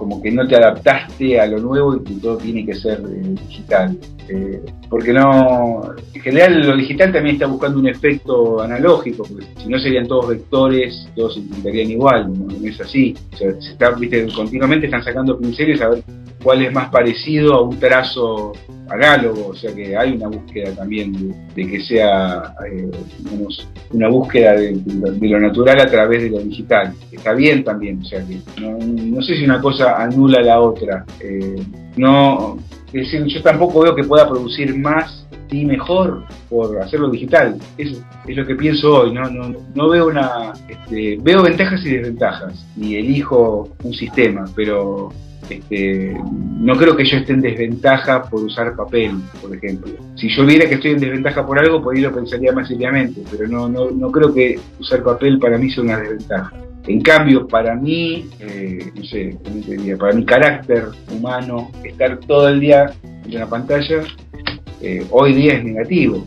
como 0.00 0.22
que 0.22 0.30
no 0.30 0.48
te 0.48 0.56
adaptaste 0.56 1.38
a 1.38 1.46
lo 1.46 1.58
nuevo 1.58 1.94
y 1.94 2.02
que 2.02 2.14
todo 2.14 2.38
tiene 2.38 2.64
que 2.64 2.72
ser 2.72 3.00
eh, 3.00 3.34
digital. 3.46 3.98
Eh, 4.30 4.62
porque 4.88 5.12
no, 5.12 5.94
en 6.14 6.22
general 6.22 6.66
lo 6.66 6.74
digital 6.74 7.12
también 7.12 7.34
está 7.34 7.46
buscando 7.46 7.78
un 7.78 7.86
efecto 7.86 8.62
analógico, 8.62 9.24
porque 9.24 9.44
si 9.58 9.68
no 9.68 9.78
serían 9.78 10.08
todos 10.08 10.28
vectores, 10.28 11.06
todos 11.14 11.34
se 11.34 11.42
pintarían 11.42 11.90
igual, 11.90 12.32
no, 12.32 12.66
es 12.66 12.80
así. 12.80 13.14
O 13.34 13.36
sea, 13.36 13.52
se 13.60 13.72
está, 13.72 13.90
viste, 13.90 14.26
continuamente 14.34 14.86
están 14.86 15.04
sacando 15.04 15.38
pinceles 15.38 15.82
a 15.82 15.90
ver 15.90 16.02
cuál 16.42 16.62
es 16.62 16.72
más 16.72 16.90
parecido 16.90 17.54
a 17.54 17.62
un 17.62 17.78
trazo 17.78 18.52
análogo, 18.88 19.48
o 19.48 19.54
sea 19.54 19.72
que 19.74 19.96
hay 19.96 20.12
una 20.12 20.28
búsqueda 20.28 20.74
también 20.74 21.34
de, 21.54 21.66
que 21.66 21.80
sea 21.80 22.54
eh, 22.68 22.90
una 23.92 24.08
búsqueda 24.08 24.54
de, 24.54 24.80
lo 25.20 25.40
natural 25.40 25.80
a 25.80 25.86
través 25.86 26.22
de 26.22 26.30
lo 26.30 26.38
digital. 26.40 26.92
Está 27.12 27.32
bien 27.32 27.62
también, 27.62 28.00
o 28.00 28.04
sea 28.04 28.24
que 28.26 28.38
no, 28.60 29.22
sé 29.22 29.36
si 29.36 29.44
una 29.44 29.60
cosa 29.60 30.02
anula 30.02 30.42
la 30.42 30.60
otra. 30.60 31.04
Eh, 31.20 31.62
no, 31.96 32.58
es 32.92 33.04
decir, 33.04 33.24
yo 33.26 33.42
tampoco 33.42 33.82
veo 33.82 33.94
que 33.94 34.04
pueda 34.04 34.28
producir 34.28 34.76
más 34.76 35.26
y 35.52 35.64
mejor 35.64 36.24
por 36.48 36.80
hacerlo 36.80 37.10
digital. 37.10 37.56
Eso 37.76 38.02
es 38.26 38.36
lo 38.36 38.46
que 38.46 38.54
pienso 38.54 39.02
hoy. 39.02 39.12
No, 39.12 39.28
no, 39.30 39.54
no 39.74 39.88
veo 39.88 40.08
una, 40.08 40.52
este, 40.68 41.18
veo 41.20 41.42
ventajas 41.42 41.84
y 41.84 41.90
desventajas 41.90 42.66
y 42.76 42.96
elijo 42.96 43.68
un 43.82 43.94
sistema, 43.94 44.44
pero 44.54 45.10
este, 45.50 46.16
no 46.60 46.76
creo 46.76 46.96
que 46.96 47.04
yo 47.04 47.18
esté 47.18 47.32
en 47.32 47.40
desventaja 47.40 48.22
por 48.22 48.42
usar 48.42 48.74
papel, 48.76 49.12
por 49.40 49.54
ejemplo. 49.54 49.92
Si 50.16 50.28
yo 50.28 50.46
viera 50.46 50.68
que 50.68 50.76
estoy 50.76 50.92
en 50.92 51.00
desventaja 51.00 51.46
por 51.46 51.58
algo, 51.58 51.82
por 51.82 51.94
ahí 51.94 52.02
lo 52.02 52.14
pensaría 52.14 52.52
más 52.52 52.68
seriamente, 52.68 53.22
pero 53.30 53.48
no, 53.48 53.68
no, 53.68 53.90
no 53.90 54.10
creo 54.10 54.32
que 54.32 54.58
usar 54.78 55.02
papel 55.02 55.38
para 55.38 55.58
mí 55.58 55.70
sea 55.70 55.82
una 55.82 55.98
desventaja. 55.98 56.52
En 56.86 57.00
cambio, 57.02 57.46
para 57.46 57.74
mí, 57.74 58.28
eh, 58.40 58.90
no 58.94 59.04
sé, 59.04 59.36
para 59.98 60.14
mi 60.14 60.24
carácter 60.24 60.84
humano, 61.12 61.70
estar 61.84 62.18
todo 62.20 62.48
el 62.48 62.60
día 62.60 62.90
en 63.04 63.36
una 63.36 63.46
pantalla, 63.46 64.02
eh, 64.80 65.06
hoy 65.10 65.34
día 65.34 65.54
es 65.54 65.64
negativo. 65.64 66.26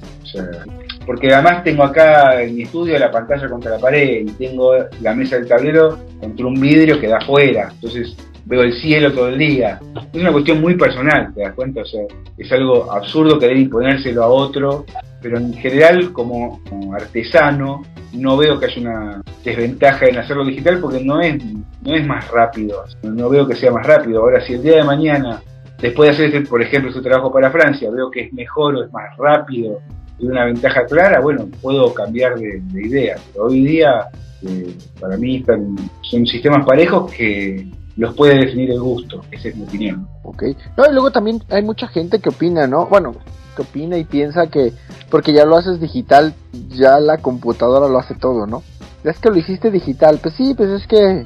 porque 1.05 1.33
además 1.33 1.63
tengo 1.63 1.83
acá 1.83 2.41
en 2.41 2.55
mi 2.55 2.63
estudio 2.63 2.97
la 2.97 3.11
pantalla 3.11 3.49
contra 3.49 3.71
la 3.71 3.77
pared 3.77 4.21
y 4.25 4.31
tengo 4.31 4.73
la 5.01 5.13
mesa 5.13 5.35
del 5.35 5.47
tablero 5.47 5.99
contra 6.19 6.45
un 6.45 6.59
vidrio 6.59 6.99
que 6.99 7.07
da 7.07 7.17
afuera. 7.17 7.71
Entonces, 7.73 8.15
veo 8.45 8.61
el 8.61 8.73
cielo 8.73 9.11
todo 9.11 9.29
el 9.29 9.37
día. 9.37 9.79
Es 10.13 10.21
una 10.21 10.31
cuestión 10.31 10.61
muy 10.61 10.75
personal, 10.75 11.33
¿te 11.33 11.41
das 11.41 11.53
cuenta? 11.53 11.81
O 11.81 11.85
sea, 11.85 12.01
es 12.37 12.51
algo 12.51 12.91
absurdo 12.91 13.39
querer 13.39 13.57
imponérselo 13.57 14.23
a 14.23 14.27
otro, 14.27 14.85
pero 15.21 15.37
en 15.37 15.53
general 15.53 16.11
como, 16.11 16.61
artesano 16.93 17.81
no 18.13 18.37
veo 18.37 18.59
que 18.59 18.65
haya 18.67 18.81
una 18.81 19.21
desventaja 19.43 20.05
en 20.05 20.17
hacerlo 20.17 20.45
digital 20.45 20.79
porque 20.79 21.03
no 21.03 21.19
es, 21.21 21.43
no 21.81 21.95
es 21.95 22.05
más 22.05 22.29
rápido, 22.29 22.83
no 23.01 23.29
veo 23.29 23.47
que 23.47 23.55
sea 23.55 23.71
más 23.71 23.85
rápido. 23.85 24.21
Ahora, 24.21 24.45
si 24.45 24.53
el 24.53 24.61
día 24.61 24.77
de 24.77 24.83
mañana, 24.83 25.41
después 25.79 26.09
de 26.09 26.13
hacer, 26.13 26.35
este, 26.35 26.49
por 26.49 26.61
ejemplo, 26.61 26.91
su 26.91 27.01
trabajo 27.01 27.31
para 27.31 27.49
Francia, 27.49 27.89
veo 27.89 28.11
que 28.11 28.21
es 28.21 28.33
mejor 28.33 28.75
o 28.75 28.83
es 28.83 28.91
más 28.91 29.17
rápido 29.17 29.79
y 30.19 30.27
una 30.27 30.45
ventaja 30.45 30.85
clara, 30.85 31.21
bueno, 31.21 31.47
puedo 31.61 31.91
cambiar 31.93 32.37
de, 32.37 32.61
idea. 32.75 33.15
Pero 33.31 33.45
hoy 33.45 33.63
día, 33.63 34.09
eh, 34.43 34.75
para 34.99 35.17
mí, 35.17 35.43
son 36.03 36.27
sistemas 36.27 36.65
parejos 36.65 37.11
que 37.11 37.65
los 37.95 38.15
puede 38.15 38.39
definir 38.39 38.71
el 38.71 38.79
gusto, 38.79 39.21
esa 39.31 39.49
es 39.49 39.55
mi 39.55 39.63
opinión. 39.63 40.07
Ok, 40.23 40.43
no, 40.77 40.85
y 40.89 40.93
luego 40.93 41.11
también 41.11 41.43
hay 41.49 41.61
mucha 41.61 41.87
gente 41.87 42.19
que 42.19 42.29
opina, 42.29 42.67
¿no? 42.67 42.87
Bueno, 42.87 43.13
que 43.55 43.61
opina 43.61 43.97
y 43.97 44.03
piensa 44.03 44.47
que 44.47 44.73
porque 45.09 45.33
ya 45.33 45.45
lo 45.45 45.55
haces 45.55 45.79
digital, 45.79 46.33
ya 46.69 46.99
la 46.99 47.19
computadora 47.19 47.87
lo 47.87 47.99
hace 47.99 48.15
todo, 48.15 48.47
¿no? 48.47 48.63
Es 49.03 49.19
que 49.19 49.29
lo 49.29 49.37
hiciste 49.37 49.69
digital, 49.69 50.19
pues 50.21 50.33
sí, 50.35 50.53
pues 50.55 50.69
es 50.69 50.87
que 50.87 50.97
eh, 50.97 51.25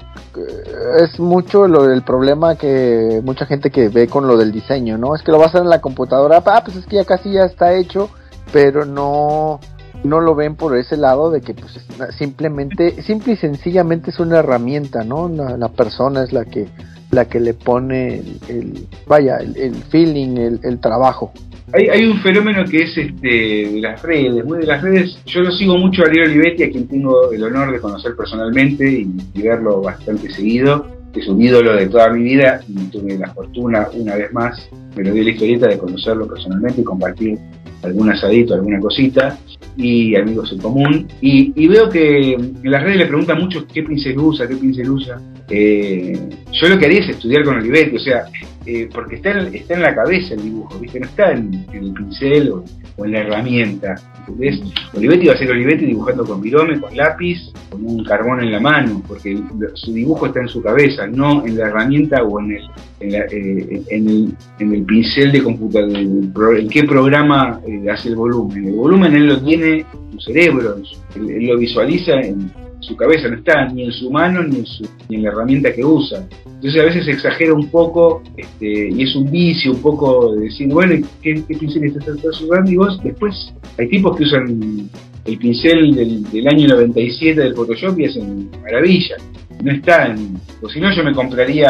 es 1.04 1.20
mucho 1.20 1.68
lo 1.68 1.84
del 1.84 2.02
problema 2.02 2.56
que 2.56 3.22
mucha 3.24 3.46
gente 3.46 3.70
que 3.70 3.90
ve 3.90 4.08
con 4.08 4.28
lo 4.28 4.36
del 4.36 4.52
diseño, 4.52 4.98
¿no? 4.98 5.16
Es 5.16 5.22
que 5.22 5.32
lo 5.32 5.38
vas 5.38 5.48
a 5.48 5.50
hacer 5.50 5.62
en 5.62 5.70
la 5.70 5.80
computadora, 5.80 6.44
ah, 6.46 6.62
pues 6.66 6.76
es 6.76 6.86
que 6.86 6.98
ya 6.98 7.06
casi 7.06 7.32
ya 7.32 7.44
está 7.44 7.76
hecho, 7.76 8.10
pero 8.52 8.84
no 8.84 9.60
no 10.04 10.22
lo 10.22 10.36
ven 10.36 10.56
por 10.56 10.78
ese 10.78 10.98
lado 10.98 11.32
de 11.32 11.42
que 11.42 11.54
pues 11.54 11.80
simplemente, 12.18 13.02
simple 13.04 13.34
y 13.34 13.38
sencillamente 13.38 14.12
es 14.12 14.20
una 14.20 14.40
herramienta, 14.40 15.04
¿no? 15.04 15.30
La, 15.30 15.70
persona 15.70 16.24
es 16.24 16.34
la 16.34 16.46
que 16.46 16.68
la 17.12 17.26
que 17.26 17.40
le 17.40 17.54
pone 17.54 18.22
el, 18.50 18.88
vaya, 19.08 19.38
el, 19.38 19.76
feeling, 19.90 20.60
el, 20.62 20.80
trabajo. 20.80 21.32
Hay, 21.74 21.88
hay, 21.88 22.06
un 22.06 22.20
fenómeno 22.20 22.64
que 22.66 22.84
es 22.84 22.98
este 22.98 23.28
de 23.28 23.80
las 23.82 24.02
redes, 24.02 24.44
muy 24.46 24.60
de 24.60 24.66
las 24.66 24.82
redes. 24.82 25.18
Yo 25.26 25.42
lo 25.42 25.52
sigo 25.52 25.78
mucho 25.78 26.04
a 26.04 26.06
Ariel 26.08 26.30
Olivetti, 26.30 26.64
a 26.64 26.70
quien 26.70 26.88
tengo 26.88 27.32
el 27.32 27.44
honor 27.44 27.72
de 27.72 27.80
conocer 27.80 28.16
personalmente 28.16 28.90
y, 28.90 29.10
y 29.34 29.42
verlo 29.42 29.82
bastante 29.82 30.30
seguido. 30.34 30.86
Es 31.14 31.28
un 31.28 31.42
ídolo 31.42 31.76
de 31.76 31.88
toda 31.88 32.10
mi 32.10 32.24
vida 32.24 32.62
y 32.68 32.76
tuve 32.90 33.18
la 33.18 33.34
fortuna, 33.34 33.88
una 33.94 34.16
vez 34.16 34.32
más, 34.34 34.70
me 34.96 35.04
lo 35.04 35.14
dio 35.14 35.24
la 35.24 35.32
historieta 35.32 35.68
de 35.68 35.78
conocerlo 35.78 36.28
personalmente 36.28 36.82
y 36.82 36.84
compartir 36.84 37.40
algún 37.84 38.10
asadito, 38.12 38.54
alguna 38.54 38.80
cosita, 38.80 39.38
y 39.78 40.16
amigos 40.16 40.52
en 40.52 40.60
común. 40.60 41.08
Y, 41.22 41.68
veo 41.68 41.90
que 41.90 42.34
en 42.34 42.60
las 42.64 42.84
redes 42.84 42.98
le 42.98 43.06
preguntan 43.06 43.40
mucho 43.40 43.66
qué 43.68 43.84
pincel 43.84 44.18
usa, 44.18 44.48
qué 44.48 44.56
pincel 44.56 44.90
usa. 44.90 45.22
Eh, 45.50 46.20
yo 46.52 46.68
lo 46.68 46.78
que 46.78 46.86
haría 46.86 47.00
es 47.00 47.10
estudiar 47.10 47.44
con 47.44 47.58
Olivetti, 47.58 47.96
o 47.96 48.00
sea, 48.00 48.26
eh, 48.66 48.90
porque 48.94 49.16
está 49.16 49.32
en, 49.32 49.56
está 49.56 49.76
en 49.76 49.82
la 49.82 49.96
cabeza 49.96 50.34
el 50.34 50.44
dibujo, 50.44 50.78
¿viste? 50.78 51.00
No 51.00 51.06
está 51.06 51.32
en, 51.32 51.66
el 51.72 51.94
pincel 51.94 52.52
o, 52.52 52.66
en 53.06 53.12
la 53.14 53.20
herramienta. 53.20 53.96
¿entendés? 54.20 54.60
Olivetti 54.94 55.28
va 55.28 55.34
a 55.34 55.38
ser 55.38 55.50
Olivetti 55.52 55.86
dibujando 55.86 56.26
con 56.26 56.42
virome, 56.42 56.80
con 56.82 56.96
lápiz, 56.98 57.54
con 57.70 57.86
un 57.86 58.04
carbón 58.04 58.42
en 58.42 58.52
la 58.52 58.60
mano, 58.60 59.02
porque 59.08 59.40
su 59.76 59.94
dibujo 59.94 60.26
está 60.26 60.42
en 60.42 60.50
su 60.50 60.62
cabeza, 60.62 61.08
no 61.08 61.46
en 61.46 61.58
la 61.58 61.68
herramienta 61.68 62.24
o 62.24 62.42
en 62.42 62.52
el, 62.52 62.64
en, 63.00 63.16
eh, 63.16 63.84
el, 63.90 64.34
en 64.60 64.74
el, 64.74 64.84
pincel 64.84 65.32
de 65.32 65.44
computadora, 65.44 66.00
en 66.00 66.70
qué 66.70 66.84
programa 66.84 67.62
hace 67.94 68.10
el 68.10 68.16
volumen. 68.16 68.66
El 68.66 68.74
volumen 68.74 69.16
él 69.16 69.28
lo 69.28 69.42
tiene 69.42 69.86
en 70.12 70.20
su 70.20 70.34
cerebro, 70.34 70.76
él 71.16 71.48
lo 71.48 71.58
visualiza 71.58 72.20
en 72.20 72.52
su 72.88 72.96
cabeza, 72.96 73.28
no 73.28 73.36
está 73.36 73.68
ni 73.68 73.84
en 73.84 73.92
su 73.92 74.10
mano 74.10 74.42
ni 74.44 74.60
en, 74.60 74.66
su, 74.66 74.88
ni 75.10 75.18
en 75.18 75.24
la 75.24 75.30
herramienta 75.30 75.74
que 75.74 75.84
usa. 75.84 76.26
Entonces 76.46 76.82
a 76.82 76.86
veces 76.86 77.06
se 77.06 77.12
exagera 77.12 77.54
un 77.54 77.70
poco 77.70 78.24
este, 78.38 78.90
y 78.90 79.04
es 79.04 79.16
un 79.16 79.30
vicio 79.30 79.74
un 79.74 79.82
poco 79.82 80.36
de 80.36 80.46
decir, 80.46 80.70
bueno, 80.70 81.06
¿qué, 81.22 81.44
qué 81.48 81.58
pincel 81.58 81.84
estás 81.86 82.42
usando? 82.42 82.72
Y 82.72 82.78
vos 82.78 83.00
después 83.04 83.54
hay 83.78 83.90
tipos 83.90 84.16
que 84.16 84.24
usan 84.24 84.90
el 85.26 85.38
pincel 85.38 85.94
del, 86.32 86.48
año 86.48 86.68
97 86.70 87.40
del 87.40 87.54
Photoshop 87.54 88.00
y 88.00 88.06
hacen 88.06 88.50
maravilla. 88.62 89.18
No 89.62 89.72
está. 89.72 90.16
O 90.62 90.70
si 90.70 90.80
no, 90.80 90.96
yo 90.96 91.04
me 91.04 91.14
compraría 91.14 91.70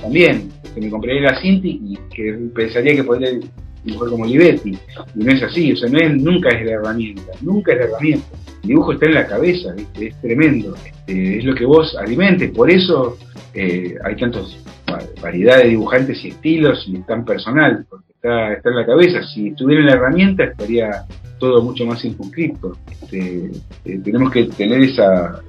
también, 0.00 0.50
que 0.74 0.80
me 0.80 0.90
compraría 0.90 1.22
la 1.30 1.40
Cinti 1.40 1.80
y 1.84 1.98
que 2.12 2.36
pensaría 2.54 2.96
que 2.96 3.04
podría 3.04 3.30
dibujar 3.84 4.08
como 4.08 4.24
Olivetti. 4.24 4.70
Y 5.14 5.24
no 5.24 5.32
es 5.32 5.42
así, 5.42 5.72
o 5.72 5.76
sea, 5.76 5.88
no 5.88 5.98
es, 5.98 6.16
nunca 6.16 6.48
es 6.48 6.66
la 6.66 6.72
herramienta, 6.72 7.32
nunca 7.42 7.72
es 7.72 7.78
la 7.78 7.84
herramienta 7.84 8.26
dibujo 8.62 8.92
está 8.92 9.06
en 9.06 9.14
la 9.14 9.26
cabeza, 9.26 9.74
es 10.00 10.20
tremendo, 10.20 10.74
este, 10.74 11.38
es 11.38 11.44
lo 11.44 11.54
que 11.54 11.64
vos 11.64 11.96
alimentes, 11.96 12.50
por 12.50 12.70
eso 12.70 13.18
eh, 13.54 13.94
hay 14.04 14.16
tantas 14.16 14.56
variedad 15.20 15.58
de 15.58 15.68
dibujantes 15.68 16.24
y 16.24 16.28
estilos 16.28 16.84
y 16.86 16.96
es 16.96 17.06
tan 17.06 17.24
personal, 17.24 17.86
porque 17.88 18.11
está, 18.22 18.52
está 18.52 18.70
en 18.70 18.76
la 18.76 18.86
cabeza, 18.86 19.22
si 19.22 19.48
estuviera 19.48 19.80
en 19.82 19.86
la 19.88 19.94
herramienta 19.94 20.44
estaría 20.44 21.04
todo 21.38 21.60
mucho 21.60 21.84
más 21.84 22.00
circunscrito. 22.00 22.76
Este, 22.88 23.50
eh, 23.84 24.00
tenemos 24.04 24.30
que 24.30 24.44
tener 24.44 24.80
esa, 24.80 25.40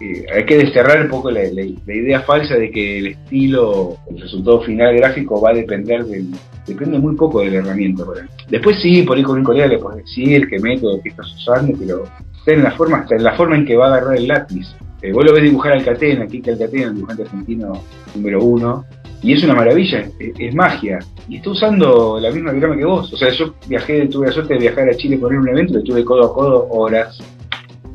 eh, 0.00 0.24
hay 0.32 0.46
que 0.46 0.58
desterrar 0.58 1.02
un 1.02 1.08
poco 1.08 1.32
la, 1.32 1.42
idea 1.42 2.20
falsa 2.20 2.54
de 2.54 2.70
que 2.70 2.98
el 2.98 3.06
estilo, 3.08 3.96
el 4.08 4.20
resultado 4.20 4.60
final 4.62 4.96
gráfico 4.96 5.40
va 5.40 5.50
a 5.50 5.54
depender 5.54 6.04
del, 6.04 6.28
depende 6.64 7.00
muy 7.00 7.16
poco 7.16 7.40
de 7.40 7.50
la 7.50 7.56
herramienta. 7.56 8.04
Después 8.48 8.80
sí, 8.80 9.02
por 9.02 9.16
ahí 9.16 9.24
con 9.24 9.38
un 9.38 9.44
colega 9.44 9.66
le 9.66 9.78
puedes 9.78 10.04
decir 10.04 10.46
qué 10.48 10.60
método 10.60 11.02
que 11.02 11.08
estás 11.08 11.26
usando, 11.34 11.76
pero 11.76 12.04
está 12.38 12.52
en 12.52 12.62
la 12.62 12.70
forma, 12.70 13.00
está 13.00 13.16
en 13.16 13.24
la 13.24 13.34
forma 13.34 13.56
en 13.56 13.66
que 13.66 13.76
va 13.76 13.86
a 13.86 13.96
agarrar 13.96 14.16
el 14.16 14.28
lápiz. 14.28 14.68
Eh, 15.02 15.12
vos 15.12 15.24
lo 15.24 15.32
ves 15.32 15.42
dibujar 15.42 15.72
al 15.72 15.84
Catena, 15.84 16.26
Kike 16.26 16.52
Alcatena, 16.52 16.86
el 16.86 16.94
dibujante 16.94 17.22
argentino 17.24 17.82
número 18.14 18.44
uno, 18.44 18.84
y 19.22 19.32
es 19.32 19.42
una 19.44 19.54
maravilla, 19.54 20.08
es, 20.18 20.54
magia. 20.54 20.98
Y 21.28 21.36
está 21.36 21.50
usando 21.50 22.18
la 22.20 22.30
misma 22.30 22.50
programa 22.50 22.76
que 22.76 22.84
vos. 22.84 23.12
O 23.12 23.16
sea, 23.16 23.30
yo 23.30 23.54
viajé, 23.68 24.06
tuve 24.06 24.26
la 24.26 24.32
suerte 24.32 24.54
de 24.54 24.60
viajar 24.60 24.88
a 24.88 24.94
Chile 24.94 25.16
por 25.16 25.32
un 25.32 25.48
evento, 25.48 25.74
y 25.74 25.78
estuve 25.78 26.04
codo 26.04 26.24
a 26.24 26.34
codo 26.34 26.68
horas 26.70 27.18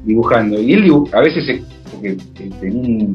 dibujando. 0.03 0.59
Y 0.61 0.73
él 0.73 0.91
a 1.13 1.21
veces, 1.21 1.61
porque 1.91 2.17
tenía 2.59 3.07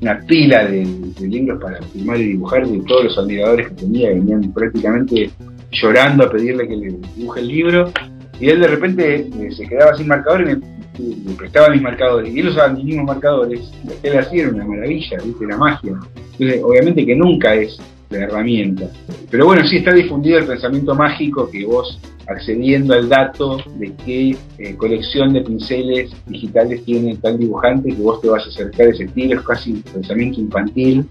una 0.00 0.20
pila 0.20 0.66
de, 0.66 0.86
libros 1.20 1.62
para 1.62 1.80
filmar 1.82 2.18
y 2.18 2.24
dibujar 2.24 2.66
de 2.66 2.80
todos 2.80 3.04
los 3.04 3.18
admiradores 3.18 3.68
que 3.68 3.74
tenía, 3.74 4.10
venían 4.10 4.52
prácticamente 4.52 5.30
llorando 5.70 6.24
a 6.24 6.30
pedirle 6.30 6.68
que 6.68 6.76
le 6.76 6.98
dibuje 7.16 7.40
el 7.40 7.48
libro. 7.48 7.92
Y 8.40 8.48
él 8.48 8.60
de 8.60 8.68
repente 8.68 9.16
eh, 9.16 9.52
se 9.56 9.66
quedaba 9.66 9.96
sin 9.96 10.08
marcador 10.08 10.42
y 10.42 10.44
me 10.44 10.74
le 10.98 11.34
prestaba 11.34 11.70
mis 11.70 11.82
marcadores, 11.82 12.32
y 12.32 12.40
él 12.40 12.48
usaba 12.48 12.68
mis 12.68 12.84
mismos 12.84 13.06
marcadores, 13.06 13.60
él 14.02 14.18
hacía 14.18 14.44
era 14.44 14.52
una 14.52 14.64
maravilla, 14.64 15.18
¿viste? 15.24 15.46
la 15.46 15.56
magia. 15.56 15.92
Entonces, 16.32 16.62
obviamente 16.62 17.06
que 17.06 17.16
nunca 17.16 17.54
es 17.54 17.78
la 18.10 18.18
herramienta. 18.18 18.88
Pero 19.30 19.46
bueno, 19.46 19.66
sí 19.66 19.78
está 19.78 19.92
difundido 19.92 20.38
el 20.38 20.46
pensamiento 20.46 20.94
mágico 20.94 21.50
que 21.50 21.64
vos, 21.64 21.98
accediendo 22.28 22.94
al 22.94 23.08
dato 23.08 23.58
de 23.76 23.92
qué 24.04 24.36
eh, 24.58 24.76
colección 24.76 25.32
de 25.32 25.42
pinceles 25.42 26.10
digitales 26.26 26.84
tiene 26.84 27.16
tal 27.16 27.38
dibujante, 27.38 27.90
que 27.90 28.02
vos 28.02 28.20
te 28.20 28.28
vas 28.28 28.44
a 28.46 28.48
acercar 28.48 28.86
a 28.86 28.90
ese 28.90 29.04
estilo, 29.04 29.40
es 29.40 29.46
casi 29.46 29.72
pensamiento 29.92 30.40
infantil, 30.40 31.06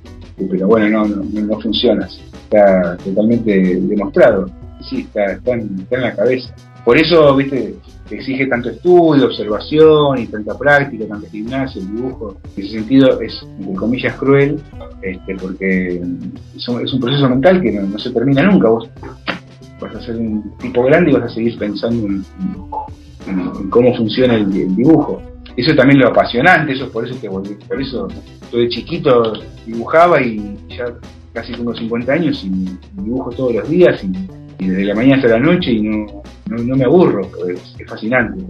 pero 0.49 0.67
bueno, 0.67 0.89
no, 0.89 1.07
no, 1.07 1.41
no 1.41 1.59
funciona, 1.59 2.07
está 2.07 2.97
totalmente 2.97 3.79
demostrado, 3.81 4.49
sí, 4.89 5.01
está, 5.01 5.33
está, 5.33 5.55
está 5.55 5.95
en 5.95 6.01
la 6.01 6.15
cabeza. 6.15 6.55
Por 6.85 6.97
eso, 6.97 7.35
viste, 7.35 7.75
exige 8.11 8.45
tanto 8.47 8.69
estudio, 8.69 9.25
observación 9.25 10.17
y 10.19 10.27
tanta 10.27 10.57
práctica, 10.57 11.05
tanta 11.07 11.29
gimnasia, 11.29 11.81
el 11.81 11.95
dibujo. 11.95 12.37
En 12.57 12.63
ese 12.63 12.73
sentido 12.73 13.21
es, 13.21 13.41
entre 13.59 13.75
comillas, 13.75 14.15
cruel, 14.17 14.59
este, 15.01 15.35
porque 15.35 16.01
es 16.55 16.67
un, 16.67 16.83
es 16.83 16.93
proceso 16.99 17.29
mental 17.29 17.61
que 17.61 17.71
no, 17.71 17.97
se 17.97 18.11
termina 18.11 18.43
nunca. 18.43 18.69
Vos 18.69 18.89
vas 19.79 19.95
a 19.95 20.01
ser 20.01 20.17
un 20.17 20.57
tipo 20.57 20.83
grande 20.83 21.11
y 21.11 21.13
vas 21.13 21.23
a 21.23 21.33
seguir 21.33 21.57
pensando 21.57 22.05
en, 22.07 22.25
cómo 23.69 23.95
funciona 23.95 24.35
el, 24.35 24.51
dibujo. 24.75 25.21
Eso 25.55 25.75
también 25.75 25.99
es 25.99 26.05
lo 26.05 26.11
apasionante, 26.11 26.73
eso 26.73 26.91
por 26.91 27.07
eso 27.07 27.15
te 27.15 27.29
volví, 27.29 27.55
por 27.67 27.79
eso 27.79 28.07
yo 28.51 28.57
de 28.57 28.69
chiquito 28.69 29.33
dibujaba 29.65 30.19
y 30.21 30.57
ya 30.69 30.85
casi 31.31 31.53
tengo 31.53 31.75
50 31.75 32.11
años 32.11 32.43
y 32.43 32.75
dibujo 33.01 33.29
todos 33.31 33.53
los 33.53 33.69
días 33.69 34.03
y 34.03 34.65
desde 34.65 34.85
la 34.85 34.95
mañana 34.95 35.17
hasta 35.17 35.27
la 35.29 35.39
noche 35.39 35.71
y 35.71 35.81
no, 35.83 36.23
no, 36.57 36.75
me 36.75 36.85
aburro, 36.85 37.21
pues, 37.29 37.75
es 37.79 37.89
fascinante 37.89 38.43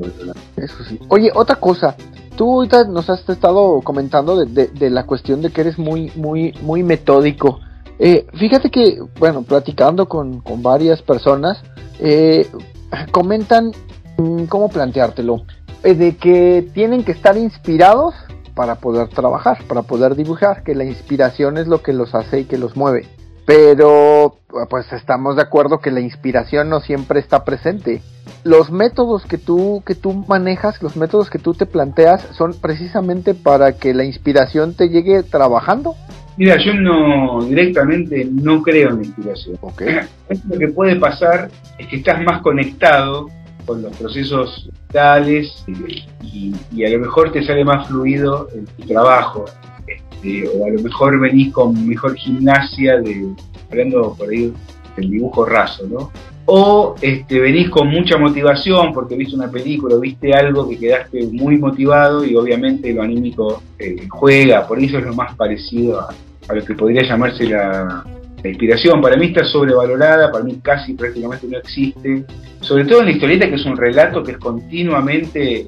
eso. 0.58 0.84
Sí. 0.84 1.00
Oye, 1.08 1.32
otra 1.34 1.56
cosa, 1.56 1.96
tú 2.36 2.56
ahorita 2.56 2.86
nos 2.86 3.10
has 3.10 3.28
estado 3.30 3.82
comentando 3.82 4.38
de, 4.38 4.46
de, 4.46 4.68
de 4.68 4.90
la 4.90 5.06
cuestión 5.06 5.42
de 5.42 5.52
que 5.52 5.62
eres 5.62 5.78
muy, 5.78 6.12
muy, 6.16 6.54
muy 6.62 6.84
metódico. 6.84 7.60
Eh, 8.00 8.26
fíjate 8.34 8.70
que, 8.70 9.00
bueno, 9.20 9.44
platicando 9.44 10.08
con, 10.08 10.42
con 10.42 10.62
varias 10.62 11.02
personas, 11.02 11.64
eh, 12.00 12.48
comentan, 13.12 13.72
mm, 14.18 14.46
¿cómo 14.46 14.70
planteártelo? 14.70 15.46
Eh, 15.84 15.94
de 15.94 16.18
que 16.18 16.68
tienen 16.74 17.04
que 17.04 17.12
estar 17.12 17.38
inspirados 17.38 18.16
para 18.56 18.76
poder 18.76 19.10
trabajar, 19.10 19.60
para 19.68 19.84
poder 19.84 20.16
dibujar, 20.16 20.64
que 20.64 20.76
la 20.76 20.84
inspiración 20.84 21.58
es 21.58 21.68
lo 21.68 21.82
que 21.82 21.94
los 21.94 22.14
hace 22.14 22.42
y 22.42 22.46
que 22.46 22.58
los 22.58 22.76
mueve 22.76 23.08
pero 23.46 24.38
pues 24.70 24.92
estamos 24.94 25.36
de 25.36 25.42
acuerdo 25.42 25.80
que 25.80 25.92
la 25.92 26.00
inspiración 26.00 26.70
no 26.70 26.80
siempre 26.80 27.20
está 27.20 27.44
presente. 27.44 28.02
Los 28.44 28.72
métodos 28.72 29.26
que 29.26 29.38
tú 29.38 29.84
que 29.86 29.96
tú 29.96 30.14
manejas, 30.28 30.82
los 30.82 30.96
métodos 30.96 31.30
que 31.30 31.40
tú 31.40 31.54
te 31.54 31.66
planteas 31.66 32.22
son 32.34 32.54
precisamente 32.62 33.34
para 33.34 33.74
que 33.74 33.94
la 33.94 34.04
inspiración 34.04 34.76
te 34.76 34.90
llegue 34.90 35.24
trabajando. 35.24 35.96
Mira, 36.38 36.58
yo 36.58 36.74
no 36.74 37.44
directamente 37.46 38.28
no 38.32 38.62
creo 38.64 38.90
en 38.90 38.96
la 38.98 39.04
inspiración. 39.04 39.58
Okay. 39.62 40.00
Lo 40.50 40.58
que 40.58 40.68
puede 40.70 40.96
pasar 40.96 41.50
es 41.78 41.88
que 41.88 41.98
estás 41.98 42.22
más 42.24 42.42
conectado 42.42 43.28
con 43.66 43.82
los 43.82 43.96
procesos 43.98 44.70
vitales 44.88 45.64
y, 46.22 46.54
y 46.72 46.86
a 46.86 46.90
lo 46.90 47.00
mejor 47.00 47.32
te 47.32 47.44
sale 47.46 47.64
más 47.64 47.88
fluido 47.88 48.48
en 48.54 48.66
tu 48.66 48.88
trabajo 48.88 49.46
este, 49.88 50.48
o 50.48 50.66
a 50.66 50.70
lo 50.70 50.82
mejor 50.82 51.20
venís 51.20 51.52
con 51.54 51.88
mejor 51.88 52.16
gimnasia, 52.16 53.00
de, 53.02 53.34
hablando 53.70 54.16
por 54.18 54.30
ahí 54.30 54.54
del 54.96 55.10
dibujo 55.10 55.46
raso, 55.46 55.86
¿no? 55.88 56.12
O 56.46 56.96
este, 57.02 57.40
venís 57.40 57.70
con 57.70 57.88
mucha 57.88 58.18
motivación 58.18 58.94
porque 58.94 59.16
viste 59.16 59.36
una 59.36 59.50
película, 59.50 59.96
viste 59.98 60.34
algo 60.34 60.68
que 60.68 60.78
quedaste 60.78 61.28
muy 61.32 61.58
motivado 61.58 62.26
y 62.26 62.36
obviamente 62.36 62.94
lo 62.94 63.02
anímico 63.02 63.64
eh, 63.80 64.08
juega, 64.10 64.68
por 64.68 64.80
eso 64.80 64.98
es 64.98 65.06
lo 65.06 65.14
más 65.14 65.36
parecido 65.36 66.02
a, 66.02 66.14
a 66.50 66.54
lo 66.54 66.66
que 66.66 66.74
podría 66.74 67.04
llamarse 67.04 67.46
la, 67.46 68.04
la 68.44 68.50
inspiración 68.50 69.02
para 69.02 69.16
mí 69.16 69.28
está 69.28 69.46
sobrevalorada, 69.46 70.32
para 70.32 70.44
mí 70.44 70.60
casi 70.62 70.94
prácticamente 70.94 71.48
no 71.48 71.58
existe, 71.58 72.26
sobre 72.60 72.86
todo 72.86 73.00
en 73.00 73.06
la 73.06 73.12
historieta 73.12 73.48
que 73.48 73.56
es 73.56 73.66
un 73.66 73.78
relato 73.78 74.22
que 74.22 74.34
es 74.34 74.38
continuamente, 74.38 75.66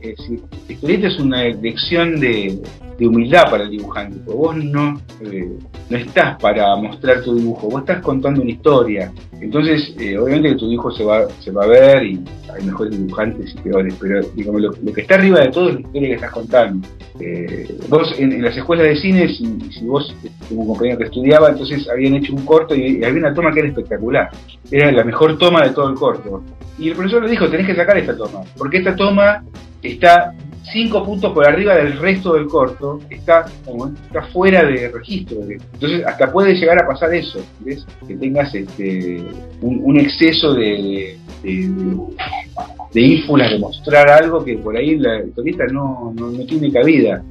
la 0.68 0.74
historieta 0.74 1.08
es 1.08 1.20
una 1.20 1.44
lección 1.44 2.20
de, 2.20 2.60
de 2.98 3.08
humildad 3.08 3.50
para 3.50 3.64
el 3.64 3.72
dibujante, 3.72 4.18
porque 4.26 4.38
vos 4.38 4.56
no, 4.56 5.02
eh, 5.22 5.50
no 5.90 5.98
estás 5.98 6.40
para 6.40 6.76
mostrar 6.78 7.22
tu 7.22 7.36
dibujo, 7.36 7.70
vos 7.70 7.82
estás 7.82 8.02
contando 8.02 8.42
una 8.42 8.52
historia, 8.52 9.12
entonces 9.42 9.94
eh, 10.00 10.18
obviamente 10.18 10.50
que 10.50 10.56
tu 10.56 10.70
dibujo 10.70 10.92
se 10.92 11.04
va, 11.04 11.28
se 11.40 11.52
va 11.52 11.66
a 11.66 11.68
ver 11.68 12.04
y 12.04 12.24
hay 12.54 12.66
mejores 12.66 12.98
dibujantes 12.98 13.54
y 13.54 13.60
peores, 13.60 13.96
pero 14.00 14.22
digamos, 14.34 14.62
lo, 14.62 14.94
que 14.94 15.02
está 15.02 15.16
arriba 15.16 15.42
de 15.42 15.50
todo 15.50 15.70
es 15.70 15.76
la 15.76 15.82
historia 15.82 16.08
que 16.08 16.16
estás 16.16 16.32
contando. 16.32 16.88
Eh, 17.20 17.78
vos 17.90 18.14
en, 18.18 18.42
las 18.42 18.56
escuelas 18.56 18.88
de 18.88 18.96
cine, 18.96 19.28
si, 19.28 19.60
si 19.72 19.86
vos, 19.86 20.16
un 20.50 20.68
compañero 20.68 20.98
que 20.98 21.06
estudiaba, 21.06 21.50
entonces 21.50 21.88
habían 21.90 22.16
hecho 22.16 22.34
un 22.34 22.46
corto 22.46 22.76
y, 22.76 23.00
y 23.00 23.04
había 23.04 23.20
una 23.20 23.34
toma 23.34 23.52
que 23.52 23.60
era 23.60 23.70
espectacular, 23.70 24.30
era 24.72 24.92
la 24.92 25.04
mejor 25.04 25.38
toma 25.38 25.64
de 25.64 25.72
todo 25.72 25.90
el 25.90 25.96
corto. 25.96 26.44
Y 26.78 26.90
el 26.90 26.96
profesor 26.96 27.24
le 27.24 27.32
dijo, 27.32 27.50
tenés 27.50 27.68
que 27.68 27.76
sacar 27.76 27.98
esta 27.98 28.16
toma, 28.16 28.42
porque 28.58 28.78
esta 28.78 28.96
toma 28.96 29.44
está 29.82 30.34
cinco 30.72 31.04
puntos 31.04 31.34
por 31.34 31.48
arriba 31.48 31.76
del 31.76 31.98
resto 32.00 32.34
del 32.34 32.48
corto, 32.48 33.00
está, 33.10 33.46
está 34.08 34.22
fuera 34.28 34.64
de 34.64 34.90
registro. 34.90 35.38
Entonces, 35.42 36.06
hasta 36.06 36.32
puede 36.32 36.56
llegar 36.56 36.82
a 36.82 36.88
pasar 36.88 37.14
eso, 37.14 37.40
que 38.08 38.16
tengas 38.16 38.54
este, 38.54 39.24
un, 39.62 40.00
exceso 40.00 40.54
de, 40.54 41.18
de, 41.44 41.72
de, 42.94 43.02
ínfulas 43.02 43.52
de 43.52 43.60
mostrar 43.60 44.10
algo 44.10 44.44
que 44.44 44.58
por 44.58 44.76
ahí 44.76 44.98
la 44.98 45.24
historieta 45.24 45.66
no, 45.72 46.14
no, 46.16 46.32
no 46.32 46.46
tiene 46.46 46.72
cabida. 46.72 47.24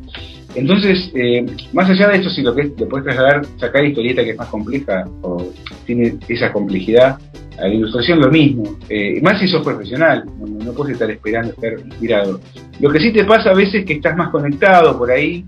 Entonces, 0.54 1.10
eh, 1.14 1.44
más 1.72 1.90
allá 1.90 2.08
de 2.08 2.18
esto, 2.18 2.30
si 2.30 2.42
lo 2.42 2.54
que 2.54 2.72
lo 2.78 2.88
puedes 2.88 3.04
trasladar, 3.04 3.44
sacar 3.58 3.84
historieta 3.84 4.22
que 4.22 4.30
es 4.30 4.36
más 4.36 4.48
compleja 4.48 5.04
o 5.22 5.48
tiene 5.84 6.16
esa 6.28 6.52
complejidad, 6.52 7.18
a 7.58 7.68
la 7.68 7.74
ilustración 7.74 8.20
lo 8.20 8.30
mismo, 8.30 8.78
eh, 8.88 9.20
más 9.22 9.38
si 9.40 9.48
sos 9.48 9.62
profesional, 9.62 10.24
no, 10.38 10.46
no, 10.46 10.72
puedes 10.72 10.94
estar 10.94 11.10
esperando 11.10 11.52
estar 11.52 11.72
inspirado. 11.72 12.40
Lo 12.80 12.90
que 12.90 13.00
sí 13.00 13.12
te 13.12 13.24
pasa 13.24 13.50
a 13.50 13.54
veces 13.54 13.74
es 13.76 13.84
que 13.86 13.94
estás 13.94 14.16
más 14.16 14.30
conectado 14.30 14.98
por 14.98 15.10
ahí, 15.10 15.44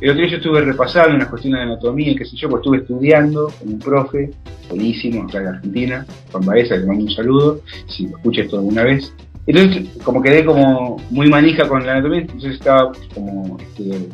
el 0.00 0.10
otro 0.10 0.22
día 0.22 0.30
yo 0.30 0.36
estuve 0.36 0.60
repasando 0.60 1.16
unas 1.16 1.28
cuestiones 1.28 1.60
de 1.60 1.64
anatomía, 1.64 2.14
qué 2.16 2.24
sé 2.24 2.36
yo, 2.36 2.48
pues 2.48 2.60
estuve 2.60 2.78
estudiando 2.78 3.50
con 3.58 3.68
un 3.68 3.78
profe, 3.78 4.30
buenísimo, 4.68 5.24
acá 5.24 5.40
en 5.40 5.46
Argentina, 5.46 6.06
Juan 6.30 6.44
Baeza, 6.44 6.76
le 6.76 6.86
mando 6.86 7.04
un 7.04 7.10
saludo, 7.10 7.60
si 7.86 8.06
lo 8.06 8.16
escuchas 8.18 8.44
esto 8.44 8.58
alguna 8.58 8.84
vez. 8.84 9.12
Entonces, 9.46 9.88
como 10.02 10.20
quedé 10.22 10.44
como 10.44 11.00
muy 11.10 11.28
manija 11.28 11.68
con 11.68 11.86
la 11.86 11.92
anatomía, 11.92 12.20
entonces 12.20 12.54
estaba 12.54 12.92
como 13.14 13.58
este, 13.58 14.08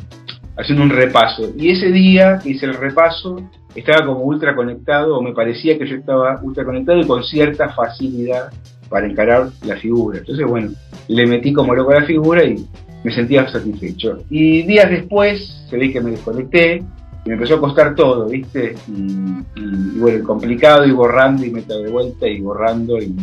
haciendo 0.57 0.83
un 0.83 0.89
repaso. 0.89 1.51
Y 1.57 1.71
ese 1.71 1.91
día 1.91 2.39
que 2.41 2.51
hice 2.51 2.65
el 2.65 2.75
repaso, 2.75 3.37
estaba 3.75 4.05
como 4.05 4.21
ultra 4.21 4.55
conectado, 4.55 5.17
o 5.17 5.21
me 5.21 5.33
parecía 5.33 5.77
que 5.77 5.87
yo 5.87 5.95
estaba 5.95 6.39
ultra 6.41 6.63
conectado 6.63 6.99
y 6.99 7.07
con 7.07 7.23
cierta 7.23 7.69
facilidad 7.69 8.51
para 8.89 9.07
encarar 9.07 9.49
la 9.65 9.77
figura. 9.77 10.19
Entonces, 10.19 10.45
bueno, 10.45 10.71
le 11.07 11.25
metí 11.25 11.53
como 11.53 11.73
loco 11.73 11.91
a 11.91 12.01
la 12.01 12.05
figura 12.05 12.43
y 12.43 12.65
me 13.03 13.13
sentía 13.13 13.47
satisfecho. 13.49 14.19
Y 14.29 14.63
días 14.63 14.89
después 14.89 15.65
se 15.69 15.77
ve 15.77 15.91
que 15.91 16.01
me 16.01 16.11
desconecté 16.11 16.83
y 17.25 17.29
me 17.29 17.33
empezó 17.33 17.55
a 17.55 17.59
costar 17.59 17.95
todo, 17.95 18.27
¿viste? 18.27 18.75
Y, 18.87 19.97
bueno, 19.97 20.23
complicado 20.23 20.85
y 20.85 20.91
borrando 20.91 21.45
y 21.45 21.49
meto 21.49 21.81
de 21.81 21.89
vuelta 21.89 22.27
y 22.27 22.41
borrando 22.41 23.01
y 23.01 23.13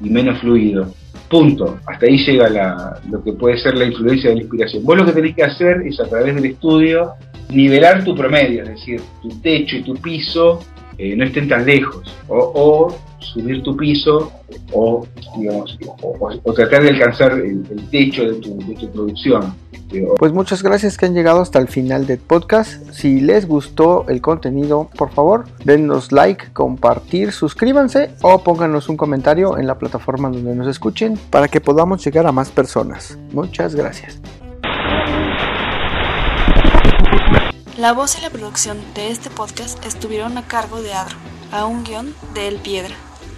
menos 0.00 0.40
fluido. 0.40 0.92
Punto. 1.28 1.78
Hasta 1.86 2.06
ahí 2.06 2.18
llega 2.18 2.48
la, 2.48 3.00
lo 3.08 3.22
que 3.22 3.32
puede 3.32 3.58
ser 3.58 3.76
la 3.76 3.84
influencia 3.84 4.30
de 4.30 4.36
la 4.36 4.42
inspiración. 4.42 4.84
Vos 4.84 4.96
lo 4.96 5.06
que 5.06 5.12
tenés 5.12 5.34
que 5.34 5.44
hacer 5.44 5.82
es 5.86 6.00
a 6.00 6.08
través 6.08 6.34
del 6.34 6.46
estudio 6.46 7.14
nivelar 7.50 8.04
tu 8.04 8.14
promedio, 8.14 8.62
es 8.62 8.70
decir, 8.70 9.00
tu 9.22 9.28
techo 9.40 9.76
y 9.76 9.82
tu 9.82 9.94
piso 9.94 10.60
eh, 10.98 11.16
no 11.16 11.24
estén 11.24 11.48
tan 11.48 11.64
lejos. 11.66 12.14
O, 12.28 12.36
o, 12.36 12.98
subir 13.20 13.62
tu 13.62 13.76
piso 13.76 14.32
o, 14.72 15.06
digamos, 15.36 15.78
o, 16.02 16.30
o 16.42 16.52
tratar 16.52 16.82
de 16.82 16.90
alcanzar 16.90 17.32
el, 17.32 17.64
el 17.70 17.90
techo 17.90 18.24
de 18.24 18.34
tu, 18.34 18.58
de 18.58 18.74
tu 18.74 18.90
producción. 18.90 19.54
Pues 20.18 20.32
muchas 20.32 20.62
gracias 20.62 20.96
que 20.96 21.06
han 21.06 21.14
llegado 21.14 21.40
hasta 21.40 21.58
el 21.58 21.66
final 21.66 22.06
del 22.06 22.18
podcast. 22.18 22.90
Si 22.92 23.20
les 23.20 23.46
gustó 23.46 24.06
el 24.08 24.20
contenido, 24.20 24.88
por 24.96 25.10
favor, 25.10 25.46
denos 25.64 26.12
like, 26.12 26.52
compartir, 26.52 27.32
suscríbanse 27.32 28.10
o 28.22 28.38
pónganos 28.44 28.88
un 28.88 28.96
comentario 28.96 29.58
en 29.58 29.66
la 29.66 29.78
plataforma 29.78 30.30
donde 30.30 30.54
nos 30.54 30.68
escuchen 30.68 31.18
para 31.30 31.48
que 31.48 31.60
podamos 31.60 32.04
llegar 32.04 32.26
a 32.26 32.32
más 32.32 32.50
personas. 32.50 33.18
Muchas 33.32 33.74
gracias. 33.74 34.20
La 37.76 37.92
voz 37.92 38.16
y 38.18 38.22
la 38.22 38.30
producción 38.30 38.78
de 38.94 39.10
este 39.10 39.30
podcast 39.30 39.84
estuvieron 39.86 40.36
a 40.38 40.46
cargo 40.46 40.82
de 40.82 40.92
Adro, 40.92 41.16
a 41.50 41.64
un 41.64 41.82
guion 41.82 42.14
de 42.34 42.46
El 42.46 42.56
Piedra. 42.56 42.94